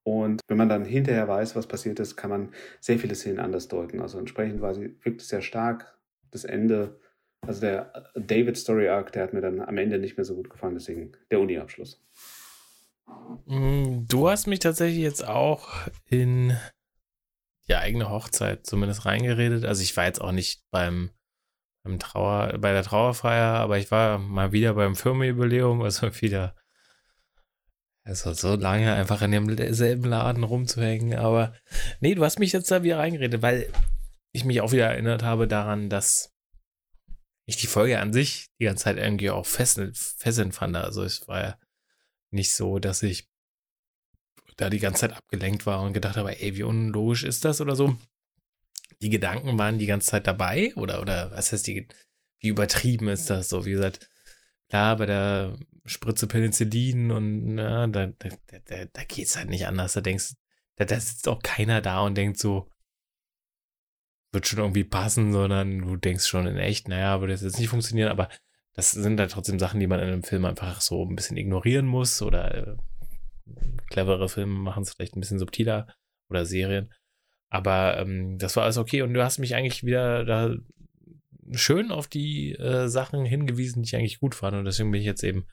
[0.06, 3.66] und wenn man dann hinterher weiß, was passiert ist, kann man sehr viele Szenen anders
[3.66, 4.00] deuten.
[4.00, 5.98] Also entsprechend war sie wirklich sehr stark.
[6.30, 7.00] Das Ende
[7.46, 10.50] also der David Story Arc, der hat mir dann am Ende nicht mehr so gut
[10.50, 12.02] gefallen, deswegen der Uni-Abschluss.
[13.46, 15.68] Mm, du hast mich tatsächlich jetzt auch
[16.06, 16.56] in
[17.68, 19.64] die eigene Hochzeit zumindest reingeredet.
[19.64, 21.10] Also ich war jetzt auch nicht beim,
[21.82, 26.54] beim Trauer, bei der Trauerfeier, aber ich war mal wieder beim Firmenjubiläum, also wieder
[28.06, 31.18] also so lange einfach in demselben Laden rumzuhängen.
[31.18, 31.54] Aber
[31.98, 33.68] nee, du hast mich jetzt da wieder reingeredet, weil
[34.32, 36.35] ich mich auch wieder erinnert habe daran, dass
[37.46, 40.76] ich die Folge an sich die ganze Zeit irgendwie auch fesselnd, fesselnd fand.
[40.76, 41.58] Also es war ja
[42.30, 43.28] nicht so, dass ich
[44.56, 47.76] da die ganze Zeit abgelenkt war und gedacht habe, ey, wie unlogisch ist das oder
[47.76, 47.96] so.
[49.00, 51.86] Die Gedanken waren die ganze Zeit dabei oder, oder was heißt die,
[52.40, 53.64] wie übertrieben ist das so?
[53.64, 54.10] Wie gesagt,
[54.68, 58.28] klar, bei der Spritze Penicillin und na, da, da,
[58.64, 59.92] da, da geht's halt nicht anders.
[59.92, 60.32] Da denkst,
[60.76, 62.68] da, da sitzt auch keiner da und denkt so,
[64.36, 67.70] wird schon irgendwie passen, sondern du denkst schon in echt, naja, würde das jetzt nicht
[67.70, 68.28] funktionieren, aber
[68.74, 71.86] das sind halt trotzdem Sachen, die man in einem Film einfach so ein bisschen ignorieren
[71.86, 72.76] muss oder äh,
[73.88, 75.86] clevere Filme machen es vielleicht ein bisschen subtiler
[76.28, 76.92] oder Serien.
[77.48, 80.54] Aber ähm, das war alles okay und du hast mich eigentlich wieder da
[81.52, 84.58] schön auf die äh, Sachen hingewiesen, die ich eigentlich gut fand.
[84.58, 85.46] Und deswegen bin ich jetzt eben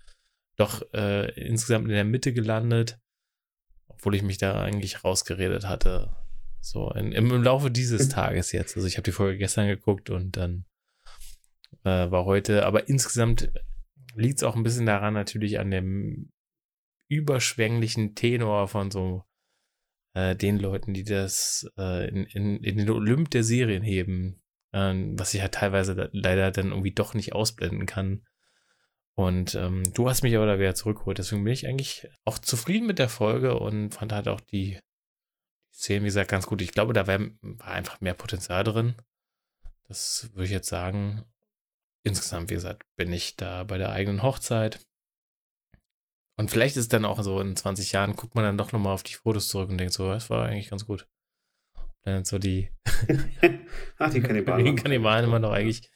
[0.57, 2.99] doch äh, insgesamt in der Mitte gelandet,
[3.87, 6.22] obwohl ich mich da eigentlich rausgeredet hatte.
[6.63, 8.77] So in, im, Laufe dieses Tages jetzt.
[8.77, 10.65] Also ich habe die Folge gestern geguckt und dann
[11.83, 13.51] äh, war heute, aber insgesamt
[14.15, 16.31] liegt es auch ein bisschen daran natürlich an dem
[17.09, 19.25] überschwänglichen Tenor von so
[20.13, 24.41] äh, den Leuten, die das äh, in, in, in den Olymp der Serien heben,
[24.71, 28.25] äh, was ich halt teilweise da, leider dann irgendwie doch nicht ausblenden kann.
[29.15, 32.87] Und ähm, du hast mich aber da wieder zurückgeholt, deswegen bin ich eigentlich auch zufrieden
[32.87, 34.79] mit der Folge und fand halt auch die
[35.73, 36.61] Szenen, wie gesagt, ganz gut.
[36.61, 38.95] Ich glaube, da war, war einfach mehr Potenzial drin.
[39.87, 41.25] Das würde ich jetzt sagen.
[42.05, 44.85] Insgesamt, wie gesagt, bin ich da bei der eigenen Hochzeit.
[46.35, 48.93] Und vielleicht ist es dann auch so in 20 Jahren, guckt man dann doch nochmal
[48.93, 51.07] auf die Fotos zurück und denkt so, das war eigentlich ganz gut.
[52.03, 52.69] Dann so die.
[53.97, 54.65] Ach, die Kannibalen.
[54.75, 55.89] die Kannibalen immer noch eigentlich,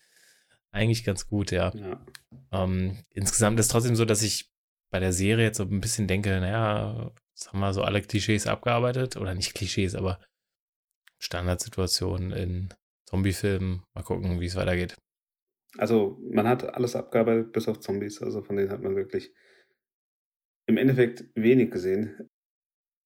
[0.71, 1.73] eigentlich ganz gut, ja.
[1.75, 2.05] ja.
[2.51, 4.49] Ähm, insgesamt ist es trotzdem so, dass ich
[4.89, 7.11] bei der Serie jetzt so ein bisschen denke, naja,
[7.47, 9.17] haben wir so alle Klischees abgearbeitet.
[9.17, 10.19] Oder nicht Klischees, aber
[11.19, 12.73] Standardsituationen in
[13.05, 13.83] Zombiefilmen.
[13.93, 14.95] Mal gucken, wie es weitergeht.
[15.77, 18.21] Also, man hat alles abgearbeitet, bis auf Zombies.
[18.21, 19.33] Also, von denen hat man wirklich
[20.67, 22.29] im Endeffekt wenig gesehen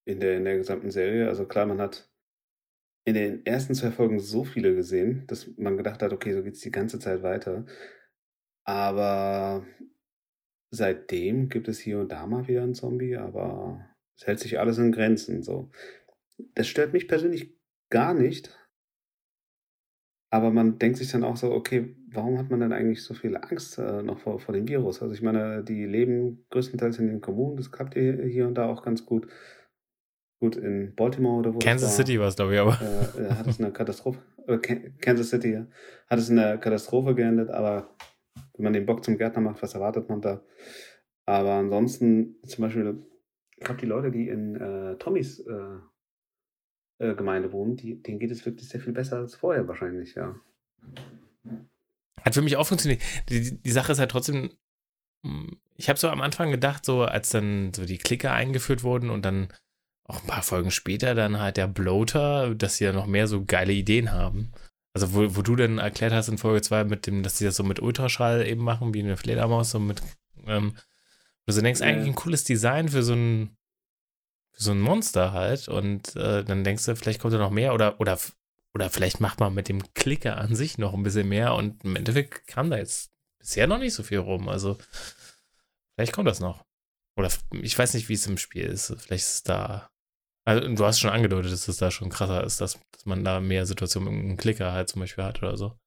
[0.06, 1.28] in der, in der gesamten Serie.
[1.28, 2.10] Also klar, man hat
[3.06, 6.56] in den ersten zwei Folgen so viele gesehen, dass man gedacht hat, okay, so geht
[6.56, 7.66] es die ganze Zeit weiter.
[8.64, 9.66] Aber
[10.72, 13.88] seitdem gibt es hier und da mal wieder einen Zombie, aber
[14.22, 15.42] es hält sich alles in Grenzen.
[15.42, 15.72] So.
[16.54, 17.56] Das stört mich persönlich
[17.90, 18.56] gar nicht.
[20.34, 23.36] Aber man denkt sich dann auch so, okay, warum hat man denn eigentlich so viel
[23.36, 25.02] Angst äh, noch vor, vor dem Virus?
[25.02, 28.84] Also ich meine, die leben größtenteils in den Kommunen, das klappt hier und da auch
[28.84, 29.28] ganz gut.
[30.40, 32.80] Gut, in Baltimore oder wo Kansas City war es, glaube ich, aber.
[33.20, 35.68] Äh, hat es eine Katastrophe, äh, Kansas City, ja,
[36.08, 37.96] hat es in der Katastrophe geendet, aber
[38.54, 40.44] wenn man den Bock zum Gärtner macht, was erwartet man da?
[41.28, 43.04] Aber ansonsten, zum Beispiel,
[43.62, 45.78] ich glaube, die Leute, die in äh, Tommys äh,
[46.98, 50.36] äh, Gemeinde wohnen, die, denen geht es wirklich sehr viel besser als vorher wahrscheinlich, ja.
[52.24, 53.04] Hat für mich auch funktioniert.
[53.30, 54.50] Die, die Sache ist halt trotzdem,
[55.24, 59.12] hm, ich habe so am Anfang gedacht, so als dann so die Klicker eingeführt wurden
[59.12, 59.50] und dann
[60.06, 63.46] auch ein paar Folgen später dann halt der Bloater, dass sie ja noch mehr so
[63.46, 64.54] geile Ideen haben.
[64.96, 67.58] Also wo, wo du dann erklärt hast in Folge 2 mit dem, dass sie das
[67.58, 70.02] so mit Ultraschall eben machen, wie eine Fledermaus, so mit,
[70.48, 70.74] ähm,
[71.46, 73.56] du so denkst, eigentlich ein cooles Design für so ein
[74.54, 75.68] so ein Monster halt.
[75.68, 78.18] Und äh, dann denkst du, vielleicht kommt da noch mehr oder, oder,
[78.74, 81.56] oder vielleicht macht man mit dem Klicker an sich noch ein bisschen mehr.
[81.56, 84.50] Und im Endeffekt kam da jetzt bisher noch nicht so viel rum.
[84.50, 84.78] Also
[85.96, 86.64] vielleicht kommt das noch.
[87.18, 87.30] Oder
[87.62, 88.88] ich weiß nicht, wie es im Spiel ist.
[89.00, 89.90] Vielleicht ist es da.
[90.44, 93.40] Also, du hast schon angedeutet, dass es da schon krasser ist, dass, dass man da
[93.40, 95.78] mehr Situationen mit einem Klicker halt zum Beispiel hat oder so.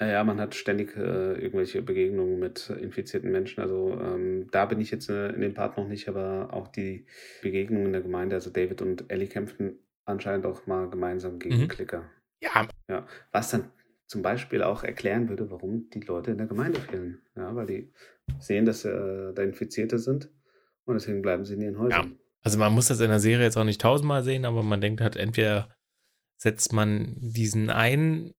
[0.00, 3.60] Ja, man hat ständig äh, irgendwelche Begegnungen mit infizierten Menschen.
[3.60, 7.06] Also ähm, da bin ich jetzt äh, in dem Part noch nicht, aber auch die
[7.42, 8.36] Begegnungen in der Gemeinde.
[8.36, 11.68] Also David und Ellie kämpfen anscheinend auch mal gemeinsam gegen mhm.
[11.68, 12.08] Klicker.
[12.40, 12.68] Ja.
[12.88, 13.06] ja.
[13.32, 13.72] Was dann
[14.06, 17.20] zum Beispiel auch erklären würde, warum die Leute in der Gemeinde fehlen.
[17.36, 17.92] Ja, weil die
[18.38, 20.30] sehen, dass äh, da Infizierte sind
[20.84, 22.10] und deswegen bleiben sie in ihren Häusern.
[22.10, 22.16] Ja.
[22.42, 25.00] Also man muss das in der Serie jetzt auch nicht tausendmal sehen, aber man denkt
[25.00, 25.76] halt, entweder
[26.36, 28.32] setzt man diesen einen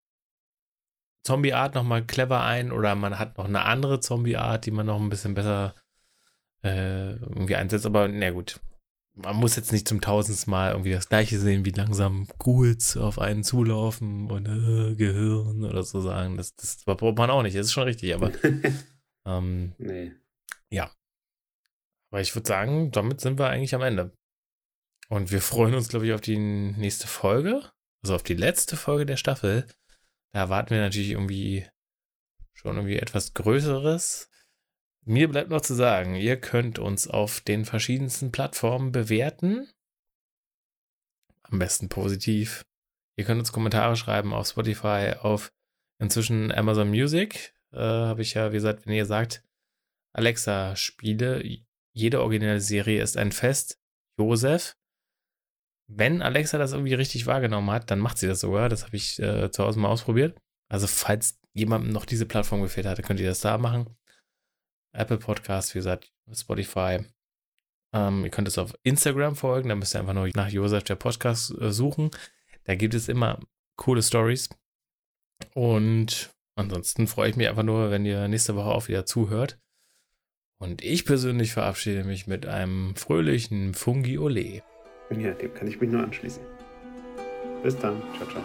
[1.24, 5.10] Zombie-Art nochmal clever ein oder man hat noch eine andere Zombie-Art, die man noch ein
[5.10, 5.76] bisschen besser
[6.64, 7.86] äh, irgendwie einsetzt.
[7.86, 8.60] Aber na gut,
[9.16, 13.20] man muss jetzt nicht zum tausendsten Mal irgendwie das gleiche sehen, wie langsam Ghouls auf
[13.20, 16.38] einen zulaufen und äh, Gehirn oder so sagen.
[16.38, 18.32] Das, das braucht man auch nicht, das ist schon richtig, aber
[19.26, 20.14] ähm, nee.
[20.70, 20.92] ja.
[22.12, 24.14] Aber ich würde sagen, damit sind wir eigentlich am Ende.
[25.10, 27.70] Und wir freuen uns, glaube ich, auf die nächste Folge,
[28.04, 29.68] also auf die letzte Folge der Staffel.
[30.32, 31.68] Da erwarten wir natürlich irgendwie
[32.54, 34.30] schon irgendwie etwas Größeres.
[35.06, 39.72] Mir bleibt noch zu sagen, ihr könnt uns auf den verschiedensten Plattformen bewerten.
[41.44, 42.66] Am besten positiv.
[43.18, 45.52] Ihr könnt uns Kommentare schreiben auf Spotify, auf
[46.00, 47.54] inzwischen Amazon Music.
[47.72, 49.44] Äh, Habe ich ja, wie gesagt, wenn ihr sagt,
[50.14, 51.44] Alexa, spiele,
[51.94, 53.80] jede originelle Serie ist ein Fest.
[54.18, 54.76] Josef,
[55.90, 58.70] wenn Alexa das irgendwie richtig wahrgenommen hat, dann macht sie das sogar.
[58.70, 60.40] Das habe ich äh, zu Hause mal ausprobiert.
[60.70, 63.90] Also, falls jemandem noch diese Plattform gefehlt hat, könnt ihr das da machen.
[64.94, 67.00] Apple Podcast, wie gesagt, Spotify.
[67.94, 70.96] Ähm, ihr könnt es auf Instagram folgen, da müsst ihr einfach nur nach Josef der
[70.96, 72.12] Podcast äh, suchen.
[72.66, 73.40] Da gibt es immer
[73.76, 74.50] coole Stories.
[75.56, 79.60] Und ansonsten freue ich mich einfach nur, wenn ihr nächste Woche auch wieder zuhört.
[80.62, 84.62] Und ich persönlich verabschiede mich mit einem fröhlichen Fungi Ole.
[85.10, 86.42] Ja, dem kann ich mich nur anschließen.
[87.64, 88.02] Bis dann.
[88.18, 88.44] Ciao, ciao.